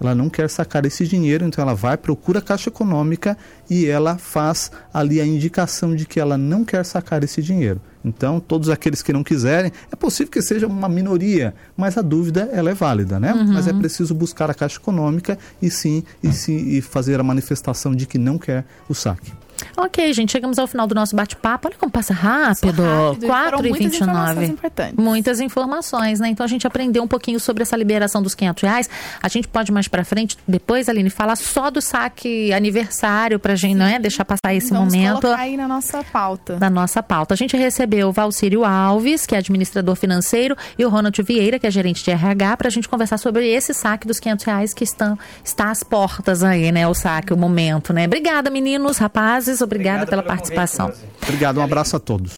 ela 0.00 0.14
não 0.14 0.30
quer 0.30 0.48
sacar 0.48 0.86
esse 0.86 1.06
dinheiro, 1.06 1.44
então 1.44 1.62
ela 1.62 1.74
vai, 1.74 1.96
procura 1.96 2.38
a 2.38 2.42
Caixa 2.42 2.70
Econômica 2.70 3.36
e 3.68 3.86
ela 3.86 4.16
faz 4.16 4.72
ali 4.92 5.20
a 5.20 5.26
indicação 5.26 5.94
de 5.94 6.06
que 6.06 6.18
ela 6.18 6.38
não 6.38 6.64
quer 6.64 6.84
sacar 6.84 7.22
esse 7.22 7.42
dinheiro. 7.42 7.80
Então, 8.02 8.40
todos 8.40 8.70
aqueles 8.70 9.02
que 9.02 9.12
não 9.12 9.22
quiserem, 9.22 9.70
é 9.92 9.96
possível 9.96 10.32
que 10.32 10.40
seja 10.40 10.66
uma 10.66 10.88
minoria, 10.88 11.54
mas 11.76 11.98
a 11.98 12.02
dúvida 12.02 12.48
ela 12.50 12.70
é 12.70 12.74
válida, 12.74 13.20
né? 13.20 13.34
Uhum. 13.34 13.52
Mas 13.52 13.68
é 13.68 13.74
preciso 13.74 14.14
buscar 14.14 14.50
a 14.50 14.54
Caixa 14.54 14.78
Econômica 14.78 15.38
e 15.60 15.70
sim, 15.70 16.02
e 16.22 16.32
sim 16.32 16.56
e 16.56 16.80
fazer 16.80 17.20
a 17.20 17.22
manifestação 17.22 17.94
de 17.94 18.06
que 18.06 18.16
não 18.16 18.38
quer 18.38 18.64
o 18.88 18.94
saque. 18.94 19.30
Ok, 19.76 20.12
gente, 20.12 20.32
chegamos 20.32 20.58
ao 20.58 20.66
final 20.66 20.86
do 20.86 20.94
nosso 20.94 21.14
bate-papo. 21.16 21.68
Olha 21.68 21.76
como 21.78 21.90
passa 21.90 22.12
rápido. 22.12 22.82
rápido 22.82 23.26
4 23.26 23.66
e 23.66 23.72
29. 23.72 24.46
Muitas, 24.46 24.92
muitas 24.96 25.40
informações, 25.40 26.20
né? 26.20 26.28
Então 26.28 26.44
a 26.44 26.48
gente 26.48 26.66
aprendeu 26.66 27.02
um 27.02 27.08
pouquinho 27.08 27.40
sobre 27.40 27.62
essa 27.62 27.76
liberação 27.76 28.22
dos 28.22 28.34
500 28.34 28.62
reais. 28.62 28.90
A 29.22 29.28
gente 29.28 29.48
pode 29.48 29.72
mais 29.72 29.88
para 29.88 30.04
frente, 30.04 30.36
depois, 30.46 30.88
Aline, 30.88 31.10
falar 31.10 31.36
só 31.36 31.70
do 31.70 31.80
saque 31.80 32.52
aniversário 32.52 33.38
pra 33.38 33.54
gente, 33.54 33.76
não 33.76 33.86
é? 33.86 33.98
Deixar 33.98 34.24
passar 34.24 34.54
esse 34.54 34.70
Vamos 34.70 34.94
momento. 34.94 35.22
Colocar 35.22 35.42
aí 35.42 35.56
na 35.56 35.68
nossa 35.68 36.04
pauta. 36.04 36.58
Na 36.58 36.70
nossa 36.70 37.02
pauta. 37.02 37.34
A 37.34 37.36
gente 37.36 37.56
recebeu 37.56 38.08
o 38.08 38.12
Valcírio 38.12 38.64
Alves, 38.64 39.26
que 39.26 39.34
é 39.34 39.38
administrador 39.38 39.96
financeiro, 39.96 40.56
e 40.78 40.84
o 40.84 40.88
Ronald 40.88 41.20
Vieira, 41.22 41.58
que 41.58 41.66
é 41.66 41.70
gerente 41.70 42.04
de 42.04 42.10
RH, 42.10 42.56
pra 42.56 42.70
gente 42.70 42.88
conversar 42.88 43.18
sobre 43.18 43.48
esse 43.48 43.74
saque 43.74 44.06
dos 44.06 44.18
500 44.20 44.44
reais 44.44 44.74
que 44.74 44.84
estão, 44.84 45.18
está 45.44 45.70
às 45.70 45.82
portas 45.82 46.42
aí, 46.42 46.70
né? 46.72 46.86
O 46.86 46.94
saque, 46.94 47.32
o 47.32 47.36
momento, 47.36 47.92
né? 47.92 48.06
Obrigada, 48.06 48.50
meninos, 48.50 48.98
rapazes. 48.98 49.49
Obrigada 49.58 50.04
Obrigado 50.04 50.10
pela 50.10 50.22
participação. 50.22 50.92
Obrigado, 51.22 51.58
um 51.58 51.62
abraço 51.62 51.96
a 51.96 52.00
todos. 52.00 52.28